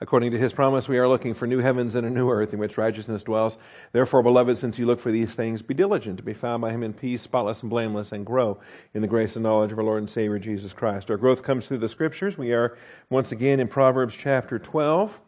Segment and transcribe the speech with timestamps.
[0.00, 2.60] According to his promise, we are looking for new heavens and a new earth in
[2.60, 3.58] which righteousness dwells.
[3.90, 6.84] Therefore, beloved, since you look for these things, be diligent to be found by him
[6.84, 8.60] in peace, spotless and blameless, and grow
[8.94, 11.10] in the grace and knowledge of our Lord and Savior Jesus Christ.
[11.10, 12.38] Our growth comes through the scriptures.
[12.38, 12.78] We are
[13.10, 15.18] once again in Proverbs chapter 12,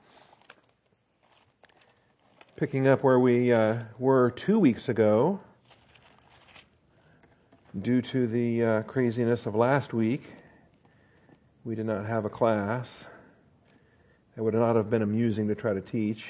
[2.55, 5.41] picking up where we uh, were two weeks ago
[7.83, 10.23] due to the uh, craziness of last week.
[11.65, 13.05] We did not have a class.
[14.41, 16.29] It would not have been amusing to try to teach.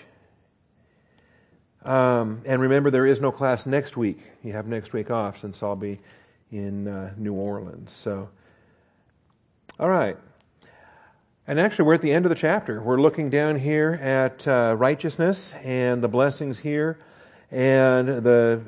[1.84, 4.18] Um, and remember, there is no class next week.
[4.42, 6.00] You have next week off since I'll be
[6.50, 7.92] in uh, New Orleans.
[7.92, 8.28] So,
[9.78, 10.16] all right.
[11.46, 12.82] And actually, we're at the end of the chapter.
[12.82, 16.98] We're looking down here at uh, righteousness and the blessings here,
[17.52, 18.60] and the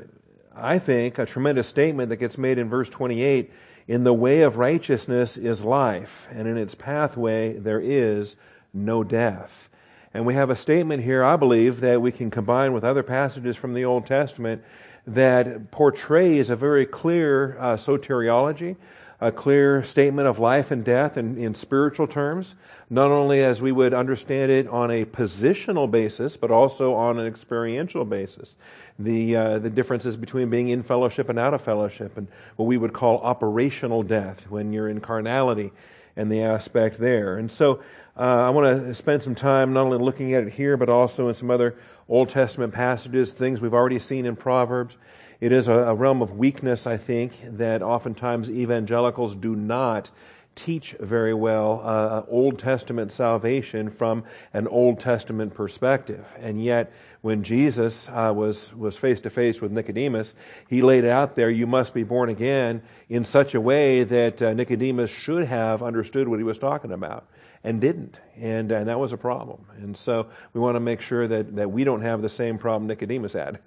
[0.54, 3.50] I think a tremendous statement that gets made in verse 28
[3.88, 8.36] in the way of righteousness is life, and in its pathway there is
[8.72, 9.68] no death.
[10.14, 13.56] And we have a statement here, I believe, that we can combine with other passages
[13.56, 14.62] from the Old Testament
[15.06, 18.76] that portrays a very clear uh, soteriology,
[19.20, 22.54] a clear statement of life and death in, in spiritual terms,
[22.90, 27.26] not only as we would understand it on a positional basis, but also on an
[27.26, 28.54] experiential basis.
[28.98, 32.76] The, uh, the differences between being in fellowship and out of fellowship, and what we
[32.76, 35.72] would call operational death when you're in carnality
[36.16, 37.38] and the aspect there.
[37.38, 37.80] And so
[38.16, 41.28] uh, I want to spend some time not only looking at it here, but also
[41.28, 41.76] in some other
[42.08, 44.96] Old Testament passages, things we've already seen in Proverbs.
[45.40, 50.10] It is a, a realm of weakness, I think, that oftentimes evangelicals do not
[50.54, 56.24] teach very well uh, Old Testament salvation from an Old Testament perspective.
[56.38, 60.34] And yet, when Jesus uh, was was face to face with Nicodemus,
[60.68, 64.52] he laid out there, "You must be born again," in such a way that uh,
[64.52, 67.26] Nicodemus should have understood what he was talking about
[67.64, 68.16] and didn't.
[68.36, 69.64] And, and that was a problem.
[69.76, 72.88] And so we want to make sure that, that we don't have the same problem
[72.88, 73.60] Nicodemus had.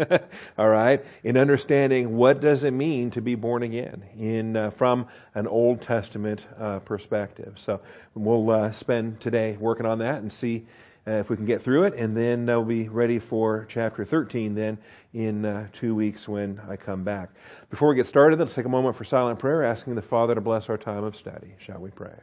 [0.57, 1.05] All right?
[1.23, 5.81] In understanding what does it mean to be born again in, uh, from an Old
[5.81, 7.53] Testament uh, perspective.
[7.58, 7.80] So
[8.15, 10.65] we'll uh, spend today working on that and see
[11.08, 11.93] uh, if we can get through it.
[11.95, 14.77] And then we'll be ready for chapter 13 then
[15.14, 17.30] in uh, two weeks when I come back.
[17.70, 20.41] Before we get started, let's take a moment for silent prayer, asking the Father to
[20.41, 21.53] bless our time of study.
[21.59, 22.15] Shall we pray?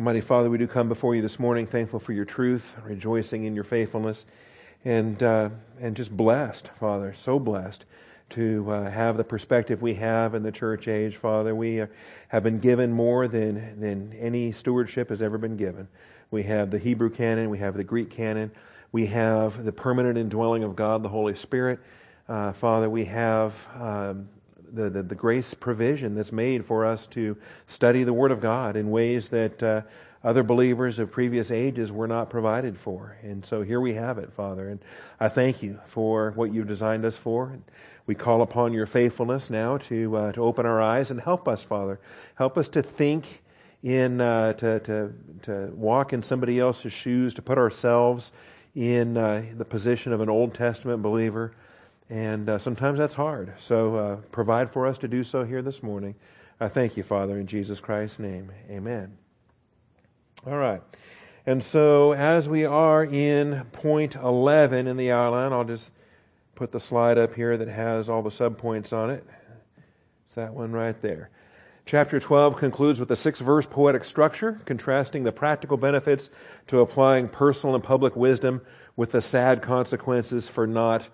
[0.00, 3.54] Almighty Father, we do come before you this morning, thankful for your truth, rejoicing in
[3.54, 4.24] your faithfulness,
[4.82, 7.84] and uh, and just blessed, Father, so blessed
[8.30, 11.54] to uh, have the perspective we have in the church age, Father.
[11.54, 11.86] We uh,
[12.28, 15.86] have been given more than than any stewardship has ever been given.
[16.30, 18.52] We have the Hebrew canon, we have the Greek canon,
[18.92, 21.78] we have the permanent indwelling of God, the Holy Spirit.
[22.26, 24.30] Uh, Father, we have um,
[24.72, 27.36] the, the, the, grace provision that's made for us to
[27.66, 29.82] study the Word of God in ways that uh,
[30.22, 33.16] other believers of previous ages were not provided for.
[33.22, 34.68] And so here we have it, Father.
[34.68, 34.80] And
[35.18, 37.58] I thank you for what you've designed us for.
[38.06, 41.62] We call upon your faithfulness now to, uh, to open our eyes and help us,
[41.62, 42.00] Father.
[42.34, 43.42] Help us to think
[43.82, 48.32] in, uh, to, to, to walk in somebody else's shoes, to put ourselves
[48.74, 51.52] in uh, the position of an Old Testament believer
[52.10, 53.54] and uh, sometimes that's hard.
[53.60, 56.16] So uh, provide for us to do so here this morning.
[56.58, 58.50] I thank you, Father, in Jesus Christ's name.
[58.68, 59.16] Amen.
[60.44, 60.82] All right.
[61.46, 65.90] And so as we are in point 11 in the outline, I'll just
[66.56, 69.24] put the slide up here that has all the subpoints on it.
[70.26, 71.30] It's that one right there.
[71.86, 76.28] Chapter 12 concludes with a six verse poetic structure, contrasting the practical benefits
[76.66, 78.60] to applying personal and public wisdom
[78.96, 81.08] with the sad consequences for not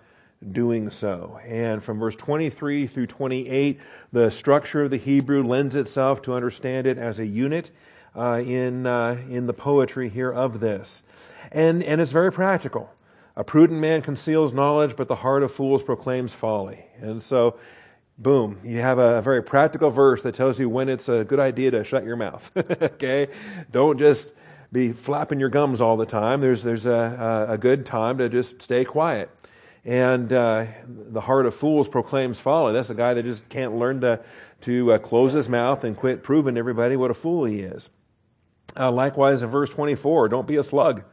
[0.51, 1.39] doing so.
[1.45, 3.79] And from verse 23 through 28,
[4.11, 7.71] the structure of the Hebrew lends itself to understand it as a unit
[8.15, 11.03] uh, in, uh, in the poetry here of this.
[11.51, 12.91] And, and it's very practical.
[13.35, 16.85] A prudent man conceals knowledge, but the heart of fools proclaims folly.
[16.99, 17.59] And so,
[18.17, 21.71] boom, you have a very practical verse that tells you when it's a good idea
[21.71, 22.49] to shut your mouth.
[22.57, 23.27] okay?
[23.71, 24.31] Don't just
[24.71, 26.41] be flapping your gums all the time.
[26.41, 29.29] There's, there's a, a good time to just stay quiet.
[29.87, 32.73] And uh, the heart of fools proclaims folly.
[32.73, 34.19] That's a guy that just can't learn to,
[34.61, 37.89] to uh, close his mouth and quit proving to everybody what a fool he is.
[38.77, 41.03] Uh, likewise, in verse 24, don't be a slug.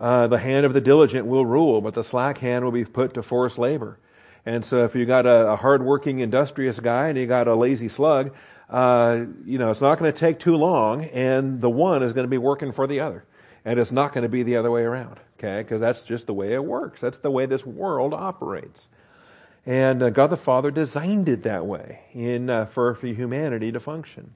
[0.00, 3.12] Uh, the hand of the diligent will rule, but the slack hand will be put
[3.12, 3.98] to forced labor.
[4.46, 7.90] And so, if you got a, a hardworking, industrious guy and you got a lazy
[7.90, 8.34] slug,
[8.70, 12.24] uh, you know it's not going to take too long, and the one is going
[12.24, 13.26] to be working for the other,
[13.66, 15.62] and it's not going to be the other way around okay?
[15.62, 17.00] Because that's just the way it works.
[17.00, 18.88] That's the way this world operates.
[19.66, 23.80] And uh, God the Father designed it that way in, uh, for, for humanity to
[23.80, 24.34] function.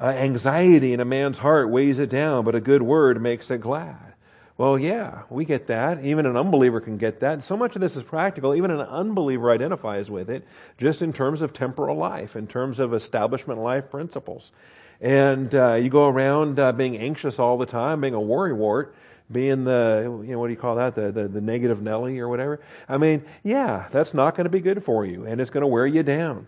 [0.00, 3.60] Uh, anxiety in a man's heart weighs it down, but a good word makes it
[3.60, 4.14] glad.
[4.58, 6.02] Well, yeah, we get that.
[6.04, 7.44] Even an unbeliever can get that.
[7.44, 8.54] So much of this is practical.
[8.54, 10.46] Even an unbeliever identifies with it,
[10.78, 14.52] just in terms of temporal life, in terms of establishment life principles.
[15.00, 18.92] And uh, you go around uh, being anxious all the time, being a worrywart,
[19.30, 20.94] being the, you know, what do you call that?
[20.94, 22.60] The, the, the negative Nelly or whatever.
[22.88, 25.66] I mean, yeah, that's not going to be good for you, and it's going to
[25.68, 26.46] wear you down.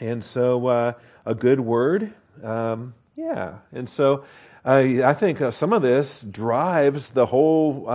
[0.00, 0.92] And so, uh,
[1.24, 2.12] a good word,
[2.42, 3.58] um, yeah.
[3.72, 4.24] And so,
[4.68, 7.88] I think uh, some of this drives the whole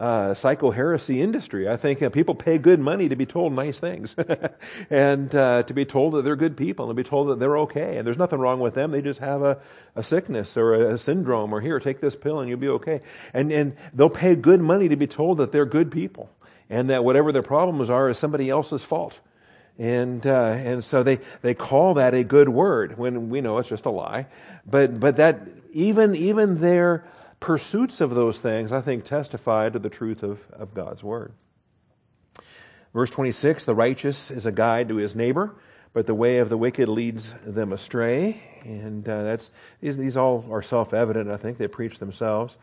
[0.00, 1.68] uh, uh, psycho heresy industry.
[1.68, 4.14] I think uh, people pay good money to be told nice things
[4.90, 7.58] and uh, to be told that they're good people and to be told that they're
[7.58, 7.96] okay.
[7.96, 8.92] And there's nothing wrong with them.
[8.92, 9.58] They just have a,
[9.94, 13.00] a sickness or a, a syndrome or here, take this pill and you'll be okay.
[13.34, 16.30] And, and they'll pay good money to be told that they're good people
[16.68, 19.18] and that whatever their problems are is somebody else's fault.
[19.78, 23.68] And, uh, and so they, they call that a good word when we know it's
[23.68, 24.26] just a lie.
[24.66, 25.40] But, but that
[25.72, 27.04] even, even their
[27.40, 31.32] pursuits of those things, I think, testify to the truth of, of God's word.
[32.92, 35.54] Verse 26 The righteous is a guide to his neighbor,
[35.92, 38.42] but the way of the wicked leads them astray.
[38.62, 39.50] And uh, that's
[39.80, 41.58] these, these all are self evident, I think.
[41.58, 42.56] They preach themselves.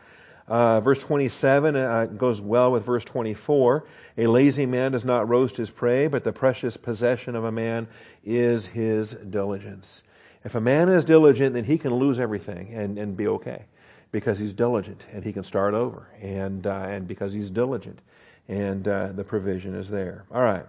[0.46, 3.84] Uh, verse 27 uh, goes well with verse 24.
[4.16, 7.86] A lazy man does not roast his prey, but the precious possession of a man
[8.24, 10.02] is his diligence.
[10.44, 13.64] If a man is diligent, then he can lose everything and, and be okay
[14.10, 18.00] because he's diligent and he can start over and, uh, and because he's diligent
[18.48, 20.24] and uh, the provision is there.
[20.32, 20.64] All right.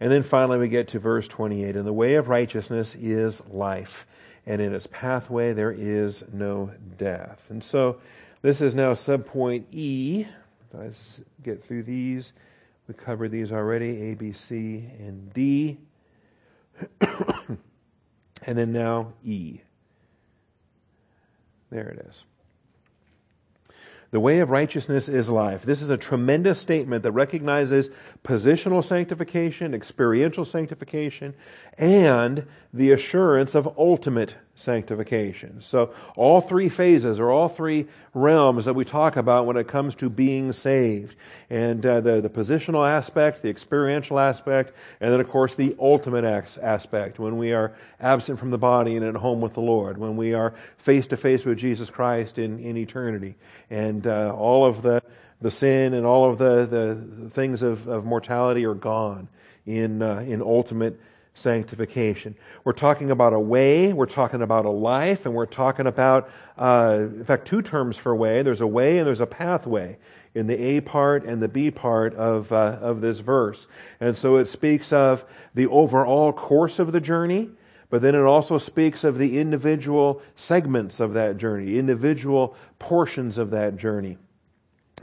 [0.00, 1.76] And then finally we get to verse 28.
[1.76, 4.06] And the way of righteousness is life,
[4.46, 7.40] and in its pathway there is no death.
[7.50, 8.00] And so
[8.42, 10.26] this is now subpoint E.
[10.72, 12.32] Let's get through these.
[12.88, 15.78] We covered these already A, B, C, and D.
[18.46, 19.60] And then now E.
[21.70, 22.24] There it is.
[24.14, 25.64] The way of righteousness is life.
[25.64, 27.90] This is a tremendous statement that recognizes
[28.22, 31.34] positional sanctification, experiential sanctification,
[31.76, 35.60] and the assurance of ultimate sanctification.
[35.60, 39.96] So all three phases or all three realms that we talk about when it comes
[39.96, 41.16] to being saved.
[41.50, 46.24] And uh, the, the positional aspect, the experiential aspect, and then of course the ultimate
[46.24, 50.16] aspect when we are absent from the body and at home with the Lord, when
[50.16, 53.34] we are face to face with Jesus Christ in, in eternity.
[53.70, 55.02] And uh, all of the,
[55.40, 59.28] the sin and all of the, the things of, of mortality are gone
[59.66, 61.00] in, uh, in ultimate
[61.34, 62.36] sanctification.
[62.62, 66.98] We're talking about a way, we're talking about a life, and we're talking about, uh,
[67.00, 68.42] in fact, two terms for way.
[68.42, 69.98] There's a way and there's a pathway
[70.34, 73.66] in the A part and the B part of, uh, of this verse.
[74.00, 77.50] And so it speaks of the overall course of the journey,
[77.90, 83.50] but then it also speaks of the individual segments of that journey, individual portions of
[83.50, 84.18] that journey.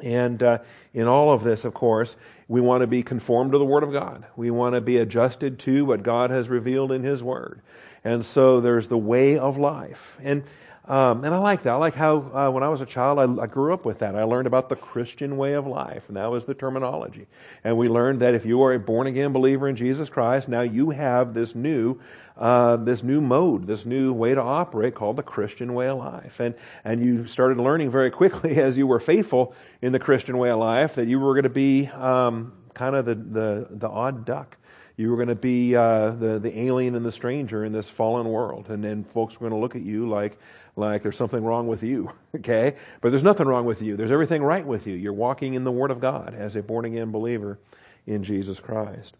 [0.01, 0.59] And uh,
[0.93, 2.15] in all of this, of course,
[2.47, 4.25] we want to be conformed to the Word of God.
[4.35, 7.61] We want to be adjusted to what God has revealed in His Word.
[8.03, 10.17] And so there's the way of life.
[10.21, 10.43] And
[10.85, 11.73] um, and I like that.
[11.73, 14.15] I like how uh, when I was a child, I, I, grew up with that.
[14.15, 17.27] I learned about the Christian way of life, and that was the terminology.
[17.63, 20.61] And we learned that if you are a born again believer in Jesus Christ, now
[20.61, 21.99] you have this new,
[22.35, 26.39] uh, this new mode, this new way to operate called the Christian way of life.
[26.39, 30.49] And and you started learning very quickly as you were faithful in the Christian way
[30.49, 34.25] of life that you were going to be um, kind of the, the the odd
[34.25, 34.57] duck
[34.97, 38.27] you were going to be uh, the the alien and the stranger in this fallen
[38.27, 40.37] world, and then folks were going to look at you like
[40.75, 42.75] like there's something wrong with you, okay?
[43.01, 43.95] But there's nothing wrong with you.
[43.95, 44.95] There's everything right with you.
[44.95, 47.59] You're walking in the Word of God as a born again believer
[48.05, 49.15] in Jesus Christ.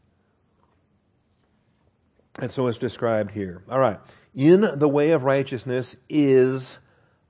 [2.39, 3.63] And so it's described here.
[3.69, 3.99] All right.
[4.33, 6.79] In the way of righteousness is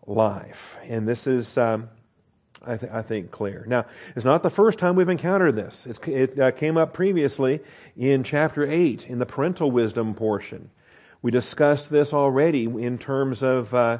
[0.05, 0.75] life.
[0.87, 1.89] And this is, um,
[2.65, 3.65] I, th- I, think, clear.
[3.67, 3.85] Now,
[4.15, 5.87] it's not the first time we've encountered this.
[5.87, 7.61] It's, it uh, came up previously
[7.97, 10.69] in chapter 8 in the parental wisdom portion.
[11.21, 13.99] We discussed this already in terms of uh,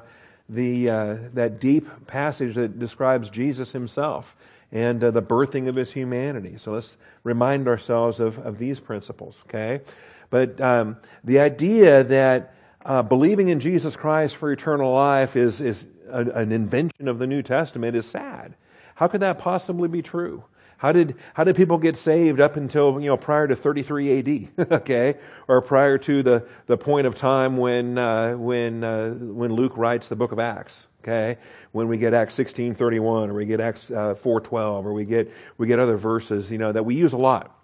[0.49, 4.35] the uh, that deep passage that describes Jesus himself
[4.71, 6.55] and uh, the birthing of his humanity.
[6.57, 9.81] So let's remind ourselves of, of these principles, okay?
[10.29, 15.87] But um, the idea that uh, believing in Jesus Christ for eternal life is, is
[16.09, 18.55] a, an invention of the New Testament is sad.
[18.95, 20.43] How could that possibly be true?
[20.81, 24.17] How did, how did people get saved up until, you know, prior to 33
[24.57, 25.13] AD, okay?
[25.47, 30.07] Or prior to the, the point of time when, uh, when, uh, when Luke writes
[30.07, 31.38] the book of Acts, okay?
[31.71, 35.67] When we get Acts 16.31 or we get Acts uh, 4.12 or we get, we
[35.67, 37.55] get other verses, you know, that we use a lot.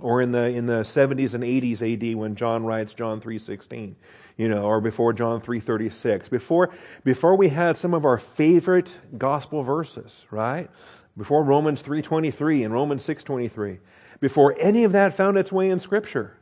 [0.00, 3.94] or in the in the 70s and 80s AD when John writes John 3:16
[4.36, 6.70] you know or before John 3:36 before
[7.04, 10.70] before we had some of our favorite gospel verses right
[11.18, 13.80] before Romans 3:23 and Romans 6:23
[14.20, 16.38] before any of that found its way in scripture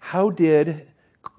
[0.00, 0.86] how did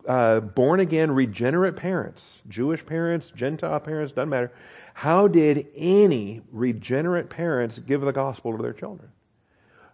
[0.08, 4.52] uh, born again regenerate parents Jewish parents Gentile parents doesn't matter
[4.94, 9.10] how did any regenerate parents give the gospel to their children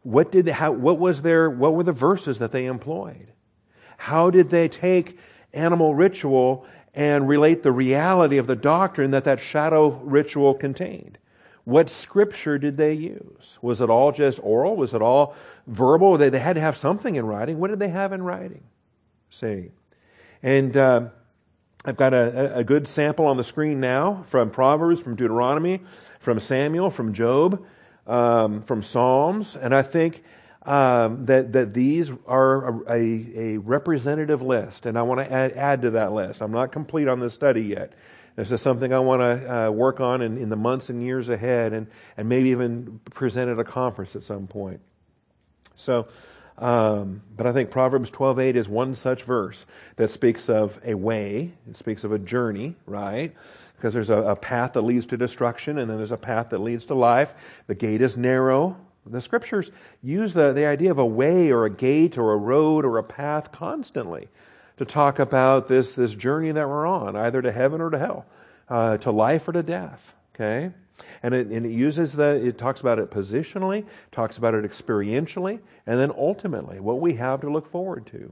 [0.08, 3.28] what did they, how, what was their, what were the verses that they employed?
[3.98, 5.20] How did they take
[5.52, 11.18] animal ritual and relate the reality of the doctrine that that shadow ritual contained?
[11.68, 13.58] What scripture did they use?
[13.62, 14.78] Was it all just oral?
[14.78, 15.36] Was it all
[15.68, 16.18] verbal?
[16.18, 17.60] They, they had to have something in writing.
[17.60, 18.64] What did they have in writing?
[19.30, 19.72] See.
[20.42, 21.10] And uh,
[21.84, 25.82] I've got a, a good sample on the screen now from Proverbs, from Deuteronomy,
[26.20, 27.66] from Samuel, from Job
[28.08, 30.24] um, from Psalms, and I think
[30.64, 35.82] um, that that these are a, a, representative list, and I want to add, add,
[35.84, 36.42] to that list.
[36.42, 37.94] I'm not complete on this study yet.
[38.38, 41.28] This is something I want to uh, work on in, in the months and years
[41.28, 44.80] ahead, and and maybe even present at a conference at some point.
[45.76, 46.08] So.
[46.60, 49.68] Um, but I think Proverbs 12:8 is one such verse
[49.98, 53.36] that speaks of a way, it speaks of a journey, right?
[53.78, 56.60] because there's a, a, path that leads to destruction and then there's a path that
[56.60, 57.32] leads to life.
[57.68, 58.76] The gate is narrow.
[59.06, 62.86] The scriptures use the, the idea of a way or a gate or a road
[62.86, 64.28] or a path constantly
[64.78, 68.26] to talk about this, this journey that we're on, either to heaven or to hell,
[68.70, 70.14] uh, to life or to death.
[70.36, 70.72] Okay?
[71.24, 75.60] And it, and it uses the, it talks about it positionally, talks about it experientially,
[75.86, 78.32] and then ultimately what we have to look forward to.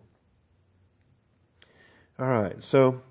[2.17, 3.01] All right, so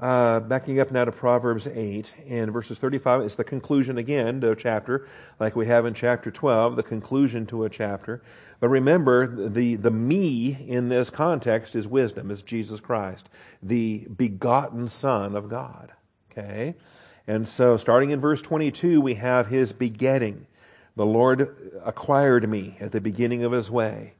[0.00, 4.50] uh, backing up now to Proverbs 8 and verses 35, it's the conclusion again to
[4.50, 5.08] a chapter,
[5.40, 8.22] like we have in chapter 12, the conclusion to a chapter.
[8.60, 13.28] But remember, the, the me in this context is wisdom, is Jesus Christ,
[13.62, 15.92] the begotten Son of God.
[16.30, 16.74] Okay?
[17.26, 20.46] And so, starting in verse 22, we have his begetting.
[20.96, 24.14] The Lord acquired me at the beginning of his way.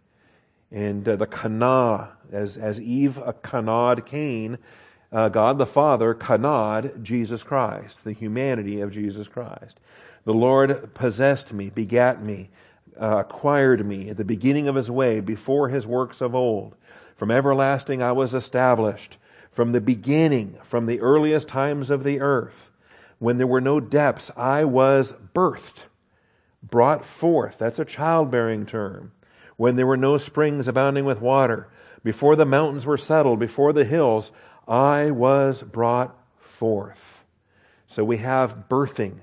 [0.71, 4.59] And uh, the kana, as, as Eve kanawed Cain,
[5.13, 9.81] uh, God the Father kanawed Jesus Christ, the humanity of Jesus Christ.
[10.25, 12.51] The Lord possessed me, begat me,
[13.01, 16.75] uh, acquired me at the beginning of his way, before his works of old.
[17.17, 19.17] From everlasting I was established,
[19.51, 22.71] from the beginning, from the earliest times of the earth.
[23.19, 25.87] When there were no depths, I was birthed,
[26.63, 27.57] brought forth.
[27.59, 29.13] That's a childbearing term.
[29.57, 31.69] When there were no springs abounding with water,
[32.05, 34.31] before the mountains were settled, before the hills,
[34.69, 37.25] I was brought forth.
[37.89, 39.21] So we have birthing,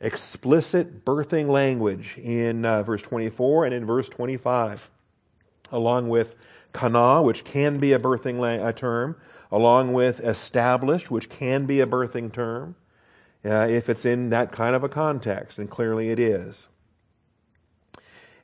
[0.00, 4.90] explicit birthing language in uh, verse 24 and in verse 25,
[5.70, 6.34] along with
[6.72, 9.14] kana, which can be a birthing la- a term,
[9.52, 12.74] along with established, which can be a birthing term,
[13.44, 16.66] uh, if it's in that kind of a context, and clearly it is.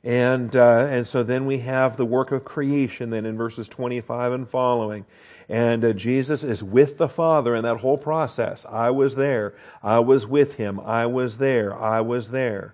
[0.03, 4.31] And, uh, and so then we have the work of creation then in verses 25
[4.31, 5.05] and following.
[5.51, 8.65] And uh, Jesus is with the Father in that whole process.
[8.65, 9.53] I was there.
[9.83, 10.79] I was with him.
[10.79, 11.77] I was there.
[11.77, 12.73] I was there.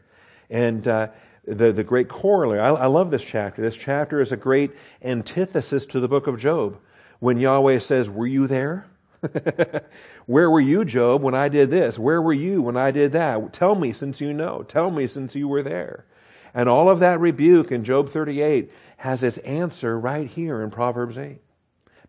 [0.51, 1.07] And uh,
[1.43, 3.63] the, the great corollary, I, I love this chapter.
[3.63, 6.77] This chapter is a great antithesis to the book of Job.
[7.19, 8.86] When Yahweh says, Were you there?
[10.27, 11.98] Where were you, Job, when I did this?
[11.98, 13.53] Where were you when I did that?
[13.53, 14.62] Tell me since you know.
[14.62, 16.05] Tell me since you were there.
[16.53, 21.17] And all of that rebuke in Job 38 has its answer right here in Proverbs
[21.17, 21.39] 8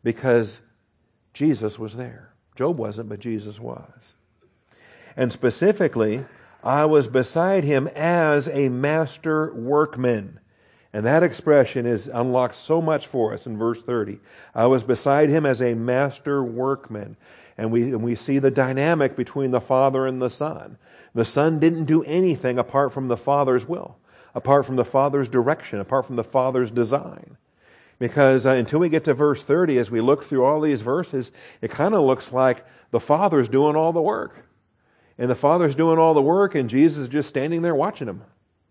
[0.03, 0.61] because
[1.33, 2.33] Jesus was there.
[2.57, 4.15] Job wasn't, but Jesus was.
[5.17, 6.25] And specifically,
[6.63, 10.41] I was beside him as a master workman.
[10.93, 14.21] And that expression is unlocked so much for us in verse 30.
[14.55, 17.17] I was beside him as a master workman.
[17.57, 20.79] And we, and we see the dynamic between the Father and the Son.
[21.15, 23.99] The Son didn't do anything apart from the Father's will,
[24.35, 27.37] apart from the Father's direction, apart from the Father's design.
[27.99, 31.33] Because uh, until we get to verse 30, as we look through all these verses,
[31.61, 34.47] it kind of looks like the Father's doing all the work.
[35.19, 38.23] And the Father's doing all the work, and Jesus is just standing there watching him.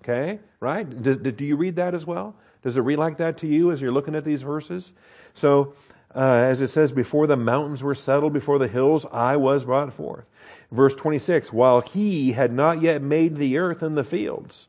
[0.01, 0.39] Okay?
[0.61, 1.03] Right?
[1.03, 2.35] Does, do you read that as well?
[2.63, 4.93] Does it read like that to you as you're looking at these verses?
[5.35, 5.73] So,
[6.15, 9.93] uh, as it says, before the mountains were settled, before the hills, I was brought
[9.93, 10.25] forth.
[10.71, 14.67] Verse 26, while he had not yet made the earth and the fields.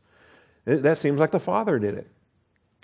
[0.64, 2.08] That seems like the Father did it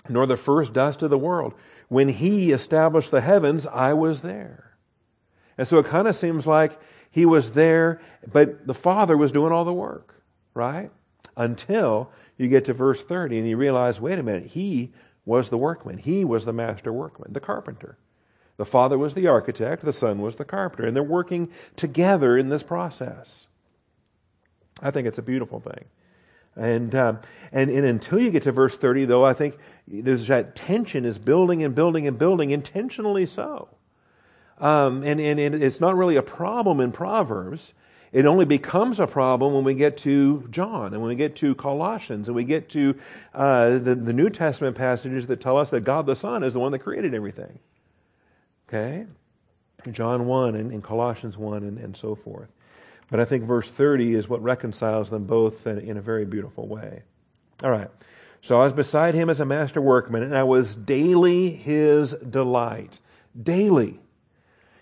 [0.09, 1.53] nor the first dust of the world.
[1.87, 4.75] When he established the heavens, I was there.
[5.57, 6.79] And so it kind of seems like
[7.11, 10.21] he was there, but the Father was doing all the work,
[10.53, 10.91] right?
[11.37, 14.93] Until you get to verse 30 and you realize, wait a minute, he
[15.25, 15.97] was the workman.
[15.97, 17.97] He was the master workman, the carpenter.
[18.57, 22.49] The Father was the architect, the Son was the carpenter, and they're working together in
[22.49, 23.47] this process.
[24.81, 25.85] I think it's a beautiful thing.
[26.55, 27.19] And, um,
[27.51, 29.57] and, and until you get to verse 30, though, I think
[29.87, 33.69] there's that tension is building and building and building, intentionally so.
[34.57, 37.73] Um, and, and, and it's not really a problem in Proverbs.
[38.11, 41.53] It only becomes a problem when we get to John and when we get to
[41.55, 42.97] Colossians and we get to
[43.33, 46.59] uh, the, the New Testament passages that tell us that God the Son is the
[46.59, 47.59] one that created everything.
[48.69, 49.05] Okay?
[49.91, 52.47] John 1 and, and Colossians 1 and, and so forth.
[53.11, 56.67] But I think verse 30 is what reconciles them both in, in a very beautiful
[56.67, 57.03] way.
[57.63, 57.89] All right.
[58.45, 62.99] So I was beside him as a master workman, and I was daily his delight.
[63.41, 63.99] Daily.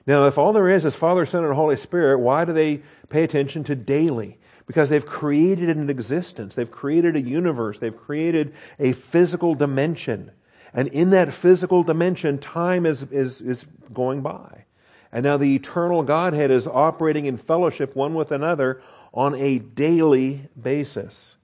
[0.06, 3.24] Now, if all there is is Father, Son, and Holy Spirit, why do they pay
[3.24, 4.38] attention to daily?
[4.68, 6.56] Because they've created an existence.
[6.56, 7.80] They've created a universe.
[7.80, 10.32] They've created a physical dimension.
[10.74, 14.66] And in that physical dimension, time is, is, is going by.
[15.10, 18.82] And now the eternal Godhead is operating in fellowship one with another
[19.14, 21.38] on a daily basis.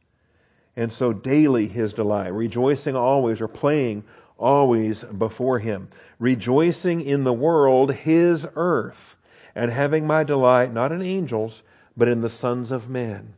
[0.80, 4.06] And so daily his delight, rejoicing always or playing
[4.38, 9.18] always before him, rejoicing in the world his earth,
[9.54, 11.64] and having my delight not in angels,
[11.98, 13.34] but in the sons of men.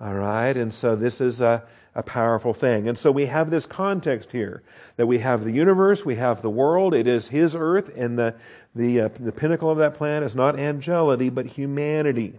[0.00, 0.56] All right.
[0.56, 1.62] And so this is a,
[1.94, 2.88] a powerful thing.
[2.88, 4.62] And so we have this context here
[4.96, 6.94] that we have the universe, we have the world.
[6.94, 8.34] It is His earth, and the
[8.74, 12.38] the uh, the pinnacle of that plan is not angelity but humanity.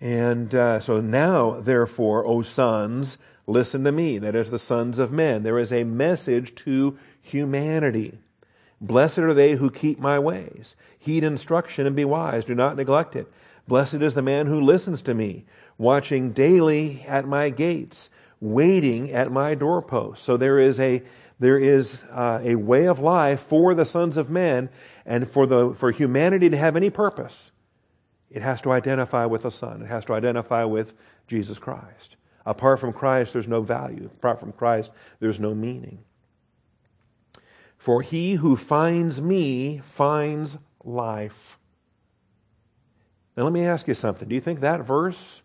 [0.00, 4.18] And uh, so now, therefore, O sons, listen to me.
[4.18, 5.42] That is the sons of men.
[5.42, 8.18] There is a message to humanity.
[8.80, 10.76] Blessed are they who keep my ways.
[10.98, 12.44] Heed instruction and be wise.
[12.44, 13.30] Do not neglect it.
[13.66, 15.44] Blessed is the man who listens to me
[15.78, 18.10] watching daily at my gates,
[18.40, 20.24] waiting at my doorposts.
[20.24, 21.02] So there is a
[21.38, 24.70] there is uh, a way of life for the sons of men,
[25.04, 27.50] and for the for humanity to have any purpose,
[28.30, 29.82] it has to identify with the Son.
[29.82, 30.94] It has to identify with
[31.26, 32.16] Jesus Christ.
[32.44, 34.10] Apart from Christ, there's no value.
[34.18, 35.98] Apart from Christ, there's no meaning.
[37.76, 41.58] For he who finds me finds life.
[43.36, 44.28] Now, let me ask you something.
[44.28, 45.42] Do you think that verse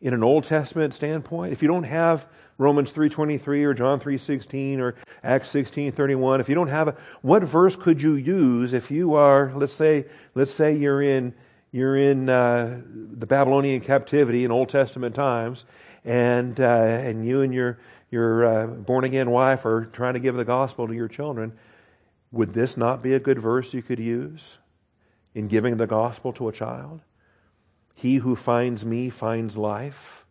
[0.00, 1.52] in an Old Testament standpoint.
[1.52, 2.26] If you don't have
[2.58, 7.76] Romans 3.23 or John 3.16 or Acts 16.31, if you don't have a, what verse
[7.76, 11.34] could you use if you are, let's say, let's say you're in,
[11.76, 15.66] you're in uh, the Babylonian captivity in Old Testament times,
[16.06, 17.78] and, uh, and you and your,
[18.10, 21.52] your uh, born again wife are trying to give the gospel to your children,
[22.32, 24.56] would this not be a good verse you could use
[25.34, 27.02] in giving the gospel to a child?
[27.94, 30.24] He who finds me finds life.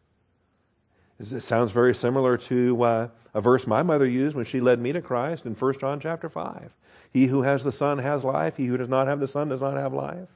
[1.20, 4.94] It sounds very similar to uh, a verse my mother used when she led me
[4.94, 6.72] to Christ in 1 John chapter 5.
[7.14, 8.58] He who has the Son has life.
[8.58, 10.28] He who does not have the Son does not have life.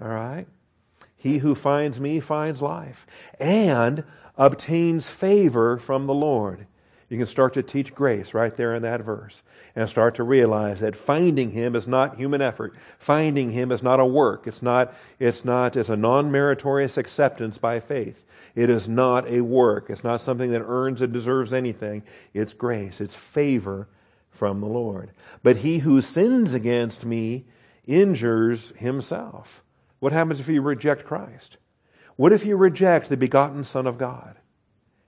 [0.00, 0.46] All right?
[1.16, 3.06] He who finds me finds life
[3.40, 4.04] and
[4.36, 6.66] obtains favor from the Lord.
[7.08, 9.42] You can start to teach grace right there in that verse
[9.74, 12.74] and start to realize that finding him is not human effort.
[12.98, 14.46] Finding him is not a work.
[14.46, 18.22] It's not, it's not, it's a non-meritorious acceptance by faith.
[18.54, 19.88] It is not a work.
[19.88, 22.02] It's not something that earns and deserves anything.
[22.34, 23.00] It's grace.
[23.00, 23.88] It's favor
[24.30, 25.10] from the Lord.
[25.42, 27.46] But he who sins against me
[27.86, 29.62] injures himself.
[30.00, 31.56] What happens if you reject Christ?
[32.16, 34.36] What if you reject the begotten Son of God?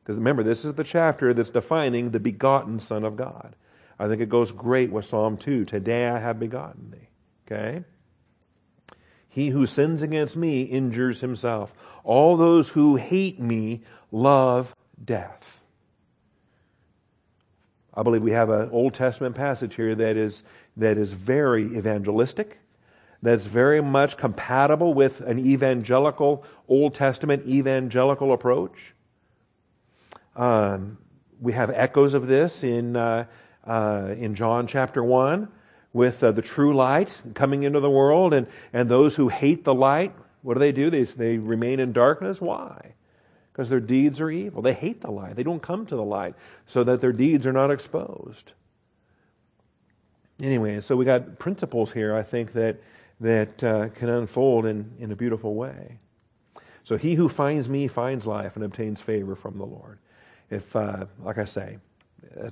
[0.02, 3.54] Because remember, this is the chapter that's defining the begotten Son of God.
[3.98, 5.64] I think it goes great with Psalm 2.
[5.64, 7.08] Today I have begotten thee.
[7.46, 7.84] Okay?
[9.28, 11.74] He who sins against me injures himself.
[12.02, 14.74] All those who hate me love
[15.04, 15.60] death.
[17.92, 20.44] I believe we have an Old Testament passage here that is,
[20.76, 22.59] that is very evangelistic,
[23.22, 28.94] that's very much compatible with an evangelical, Old Testament evangelical approach.
[30.36, 30.98] Um,
[31.40, 33.26] we have echoes of this in, uh,
[33.64, 35.48] uh, in John chapter 1
[35.92, 39.74] with uh, the true light coming into the world, and, and those who hate the
[39.74, 40.88] light, what do they do?
[40.88, 42.40] They, they remain in darkness.
[42.40, 42.94] Why?
[43.52, 44.62] Because their deeds are evil.
[44.62, 45.36] They hate the light.
[45.36, 46.34] They don't come to the light
[46.66, 48.52] so that their deeds are not exposed.
[50.40, 52.80] Anyway, so we got principles here, I think, that,
[53.20, 55.98] that uh, can unfold in, in a beautiful way.
[56.84, 59.98] So he who finds me finds life and obtains favor from the Lord
[60.50, 61.78] if, uh, like I say,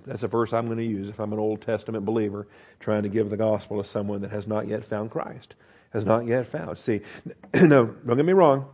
[0.06, 2.46] that's a verse I'm going to use if I'm an Old Testament believer
[2.80, 5.54] trying to give the gospel to someone that has not yet found Christ,
[5.92, 6.78] has not yet found.
[6.78, 7.00] See,
[7.54, 8.66] no, don't get me wrong.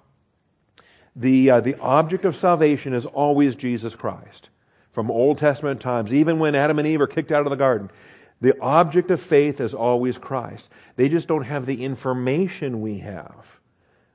[1.16, 4.48] The, uh, the object of salvation is always Jesus Christ.
[4.92, 7.90] from Old Testament times, even when Adam and Eve are kicked out of the garden.
[8.40, 10.68] The object of faith is always Christ.
[10.96, 13.46] They just don't have the information we have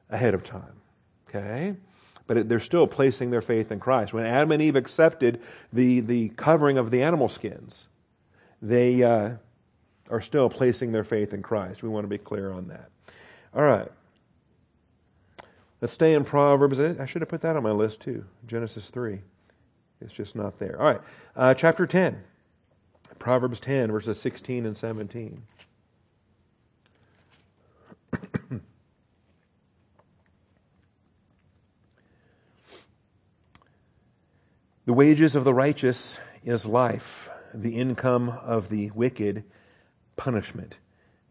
[0.10, 0.80] ahead of time.
[1.28, 1.76] Okay?
[2.28, 4.14] But they're still placing their faith in Christ.
[4.14, 5.42] When Adam and Eve accepted
[5.74, 7.88] the, the covering of the animal skins,
[8.62, 9.32] they uh,
[10.10, 11.82] are still placing their faith in Christ.
[11.82, 12.90] We want to be clear on that.
[13.56, 13.90] All right.
[15.82, 16.80] Let's stay in Proverbs.
[16.80, 18.26] I should have put that on my list too.
[18.48, 19.20] Genesis 3.
[20.02, 20.80] It's just not there.
[20.80, 21.02] All right.
[21.36, 22.22] Uh, chapter 10.
[23.20, 25.44] Proverbs 10, verses 16 and 17.
[34.86, 39.44] the wages of the righteous is life, the income of the wicked,
[40.16, 40.72] punishment.
[40.72, 40.78] Does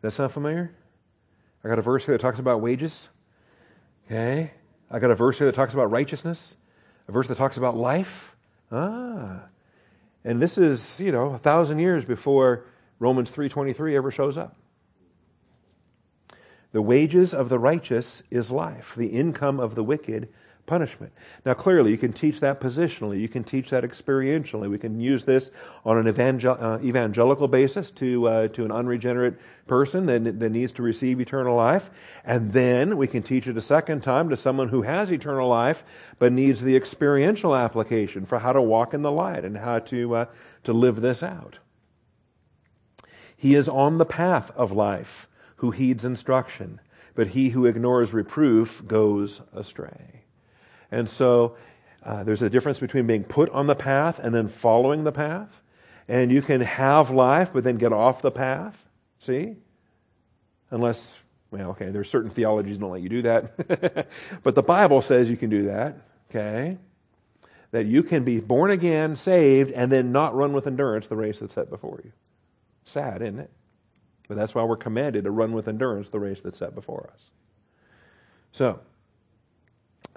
[0.03, 0.75] that sound familiar?
[1.65, 3.09] I got a verse here that talks about wages.
[4.07, 4.53] Okay.
[4.91, 6.55] I got a verse here that talks about righteousness,
[7.09, 8.37] a verse that talks about life.
[8.71, 9.41] Ah.
[10.29, 12.67] And this is, you know, a thousand years before
[12.99, 14.57] Romans 3.23 ever shows up.
[16.73, 18.93] The wages of the righteous is life.
[18.95, 20.29] The income of the wicked
[20.69, 21.13] punishment.
[21.45, 23.19] Now, clearly, you can teach that positionally.
[23.19, 24.71] You can teach that experientially.
[24.71, 25.51] We can use this
[25.85, 29.35] on an evangel- uh, evangelical basis to, uh, to an unregenerate
[29.67, 31.91] person that, that needs to receive eternal life.
[32.25, 35.83] And then we can teach it a second time to someone who has eternal life
[36.21, 40.15] but needs the experiential application for how to walk in the light and how to,
[40.15, 40.25] uh,
[40.65, 41.59] to live this out.
[43.37, 46.81] He is on the path of life who heeds instruction,
[47.15, 50.25] but he who ignores reproof goes astray.
[50.91, 51.57] And so
[52.03, 55.63] uh, there's a difference between being put on the path and then following the path.
[56.09, 58.89] And you can have life, but then get off the path.
[59.19, 59.57] See?
[60.71, 61.15] Unless,
[61.51, 64.09] well, okay, there's certain theologies that don't let you do that.
[64.43, 65.99] but the Bible says you can do that.
[66.31, 66.79] Okay?
[67.73, 71.41] That you can be born again, saved, and then not run with endurance the race
[71.41, 72.13] that's set before you.
[72.85, 73.51] Sad, isn't it?
[74.29, 77.31] But that's why we're commanded to run with endurance the race that's set before us.
[78.53, 78.81] So,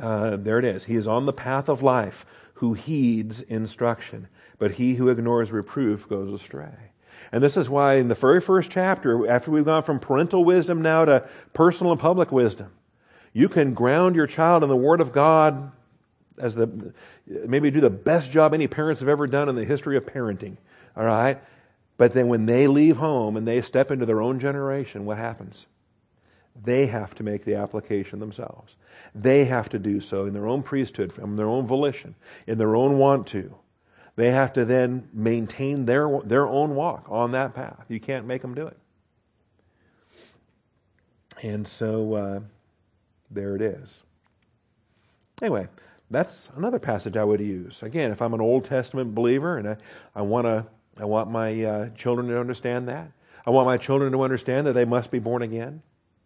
[0.02, 0.84] uh, there it is.
[0.84, 4.28] He is on the path of life who heeds instruction,
[4.60, 6.92] but he who ignores reproof goes astray.
[7.32, 10.82] And this is why in the very first chapter, after we've gone from parental wisdom
[10.82, 12.72] now to personal and public wisdom,
[13.34, 15.72] you can ground your child in the Word of God
[16.38, 16.94] as the
[17.26, 20.58] maybe do the best job any parents have ever done in the history of parenting.
[20.98, 21.42] All right?
[21.98, 25.66] But then when they leave home and they step into their own generation, what happens?
[26.64, 28.76] They have to make the application themselves.
[29.16, 32.16] They have to do so in their own priesthood, from their own volition,
[32.48, 33.56] in their own want to.
[34.16, 37.86] They have to then maintain their, their own walk on that path.
[37.88, 38.78] You can't make them do it.
[41.42, 42.40] And so uh,
[43.32, 44.04] there it is.
[45.42, 45.68] Anyway,
[46.12, 47.82] that's another passage I would use.
[47.82, 49.78] Again, if I'm an Old Testament believer and I,
[50.16, 53.12] I, wanna, I want my uh, children to understand that,
[53.46, 55.82] I want my children to understand that they must be born again.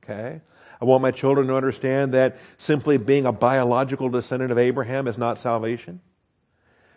[0.07, 0.41] Okay?
[0.81, 5.17] I want my children to understand that simply being a biological descendant of Abraham is
[5.17, 6.01] not salvation.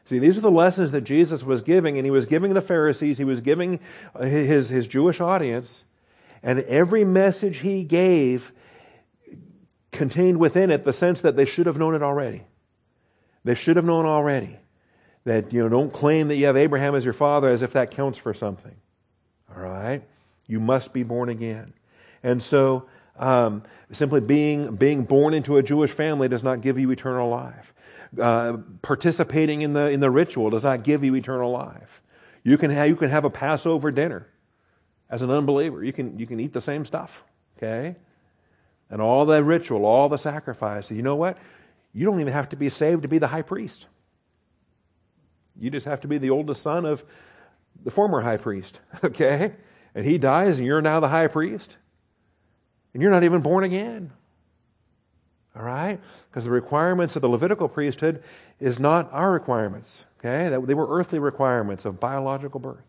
[0.06, 3.18] See, these are the lessons that Jesus was giving, and he was giving the Pharisees,
[3.18, 3.80] he was giving
[4.14, 5.84] uh, his, his Jewish audience,
[6.42, 8.52] and every message he gave
[9.92, 12.42] contained within it the sense that they should have known it already.
[13.44, 14.58] They should have known already.
[15.24, 17.90] That, you know, don't claim that you have Abraham as your father as if that
[17.90, 18.76] counts for something.
[19.54, 20.02] All right?
[20.46, 21.74] You must be born again.
[22.22, 22.86] And so,
[23.18, 27.74] um, simply being, being born into a Jewish family does not give you eternal life.
[28.18, 32.00] Uh, participating in the, in the ritual does not give you eternal life.
[32.42, 34.26] You can, have, you can have a Passover dinner
[35.10, 35.84] as an unbeliever.
[35.84, 37.22] You can, you can eat the same stuff,
[37.56, 37.96] okay?
[38.90, 40.90] And all the ritual, all the sacrifice.
[40.90, 41.36] You know what?
[41.92, 43.86] You don't even have to be saved to be the high priest.
[45.58, 47.02] You just have to be the oldest son of
[47.84, 49.54] the former high priest, okay?
[49.94, 51.76] And he dies and you're now the high priest.
[52.98, 54.10] And you're not even born again.
[55.54, 56.00] All right?
[56.28, 58.24] Because the requirements of the Levitical priesthood
[58.58, 60.04] is not our requirements.
[60.18, 60.48] Okay?
[60.48, 62.82] They were earthly requirements of biological birth.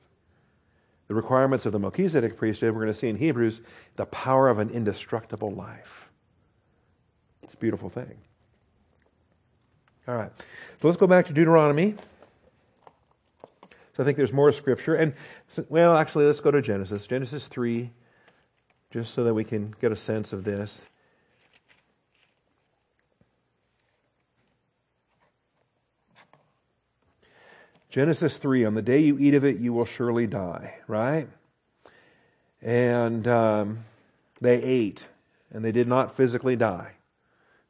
[1.10, 3.62] The requirements of the Melchizedek priesthood, we're going to see in Hebrews,
[3.98, 6.10] the power of an indestructible life.
[7.44, 8.18] It's a beautiful thing.
[10.08, 10.32] All right.
[10.82, 11.94] So let's go back to Deuteronomy.
[13.96, 14.96] So I think there's more scripture.
[14.96, 15.14] And,
[15.68, 17.06] well, actually, let's go to Genesis.
[17.06, 17.92] Genesis 3,
[18.92, 20.80] just so that we can get a sense of this.
[27.90, 31.28] Genesis 3 On the day you eat of it, you will surely die, right?
[32.62, 33.86] And um,
[34.42, 35.08] they ate,
[35.52, 36.92] and they did not physically die.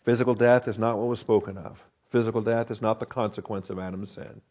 [0.04, 1.84] Physical death is not what was spoken of.
[2.10, 4.42] Physical death is not the consequence of Adam's sin.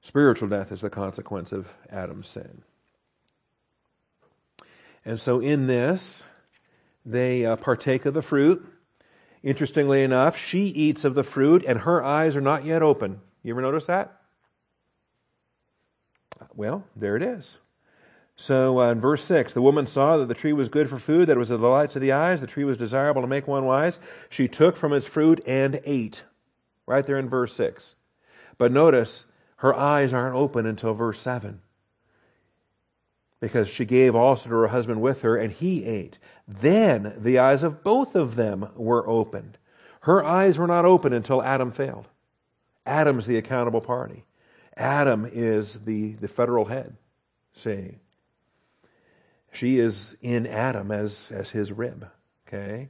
[0.00, 2.62] Spiritual death is the consequence of Adam's sin.
[5.04, 6.24] And so in this,
[7.04, 8.66] they uh, partake of the fruit.
[9.42, 13.20] Interestingly enough, she eats of the fruit and her eyes are not yet open.
[13.42, 14.20] You ever notice that?
[16.54, 17.58] Well, there it is.
[18.36, 21.28] So uh, in verse 6, the woman saw that the tree was good for food,
[21.28, 23.66] that it was a delight to the eyes, the tree was desirable to make one
[23.66, 23.98] wise.
[24.30, 26.22] She took from its fruit and ate.
[26.86, 27.94] Right there in verse 6.
[28.56, 31.60] But notice, her eyes aren't open until verse 7.
[33.40, 36.18] Because she gave also to her husband with her, and he ate.
[36.46, 39.56] Then the eyes of both of them were opened.
[40.02, 42.06] Her eyes were not open until Adam failed.
[42.86, 44.24] Adam's the accountable party.
[44.76, 46.96] Adam is the, the federal head.
[47.52, 47.98] See?
[49.52, 52.08] She is in Adam as, as his rib.
[52.46, 52.88] Okay?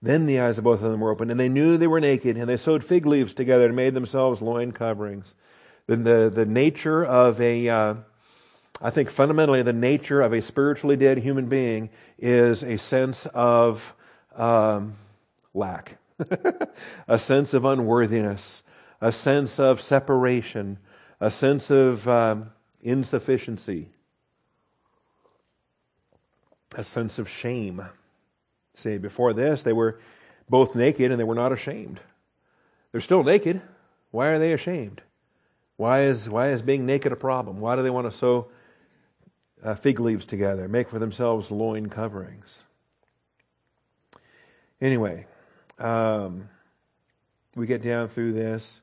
[0.00, 2.36] Then the eyes of both of them were opened, and they knew they were naked,
[2.36, 5.34] and they sewed fig leaves together and made themselves loin coverings.
[5.86, 7.94] Then the, the nature of a, uh,
[8.80, 13.94] I think fundamentally the nature of a spiritually dead human being is a sense of
[14.34, 14.96] um,
[15.54, 15.98] lack,
[17.08, 18.62] a sense of unworthiness,
[19.00, 20.78] a sense of separation,
[21.20, 22.50] a sense of um,
[22.82, 23.88] insufficiency,
[26.74, 27.84] a sense of shame.
[28.74, 30.00] See, before this, they were
[30.48, 32.00] both naked and they were not ashamed.
[32.90, 33.60] They're still naked.
[34.10, 35.02] Why are they ashamed?
[35.76, 37.60] Why is, why is being naked a problem?
[37.60, 38.48] Why do they want to sew
[39.64, 42.64] uh, fig leaves together, make for themselves loin coverings?
[44.80, 45.26] Anyway,
[45.78, 46.48] um,
[47.54, 48.80] we get down through this,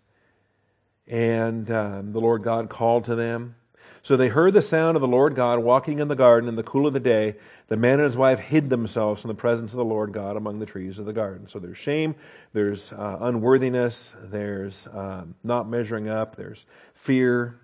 [1.07, 3.55] and um, the Lord God called to them.
[4.01, 6.63] So they heard the sound of the Lord God walking in the garden in the
[6.63, 7.35] cool of the day.
[7.67, 10.59] The man and his wife hid themselves from the presence of the Lord God among
[10.59, 11.49] the trees of the garden.
[11.49, 12.15] So there's shame,
[12.53, 17.59] there's uh, unworthiness, there's um, not measuring up, there's fear.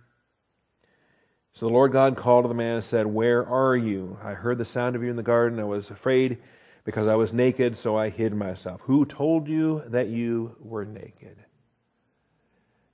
[1.56, 4.20] So the Lord God called to the man and said, Where are you?
[4.22, 5.58] I heard the sound of you in the garden.
[5.58, 6.38] I was afraid
[6.84, 8.82] because I was naked, so I hid myself.
[8.82, 11.38] Who told you that you were naked?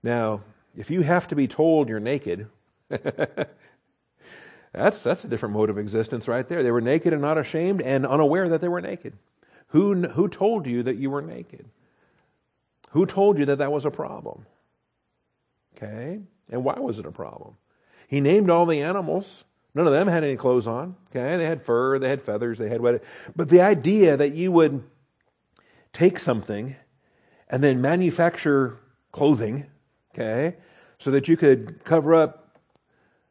[0.04, 0.41] Now,
[0.78, 2.47] if you have to be told you're naked,
[4.71, 6.62] that's, that's a different mode of existence right there.
[6.62, 9.13] They were naked and not ashamed and unaware that they were naked.
[9.69, 11.65] Who, who told you that you were naked?
[12.91, 14.45] Who told you that that was a problem?
[15.76, 16.19] Okay?
[16.52, 17.56] And why was it a problem?
[18.12, 19.45] He named all the animals.
[19.74, 20.97] None of them had any clothes on.
[21.10, 21.38] Okay?
[21.38, 23.02] They had fur, they had feathers, they had what.
[23.38, 24.84] But the idea that you would
[25.93, 26.76] take something
[27.47, 28.80] and then manufacture
[29.13, 29.65] clothing,
[30.13, 30.58] okay,
[31.00, 32.58] so that you could cover up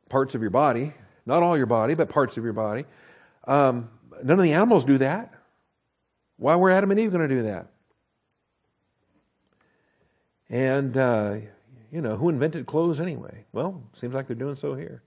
[0.08, 0.94] parts of your body,
[1.26, 2.86] not all your body, but parts of your body.
[3.44, 3.90] Um,
[4.22, 5.34] none of the animals do that.
[6.38, 7.66] Why were Adam and Eve going to do that?
[10.48, 11.36] And, uh,
[11.92, 13.44] you know, who invented clothes anyway?
[13.52, 15.02] Well, seems like they're doing so here.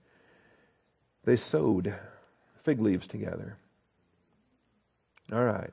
[1.24, 1.94] They sewed
[2.62, 3.56] fig leaves together.
[5.32, 5.70] All right.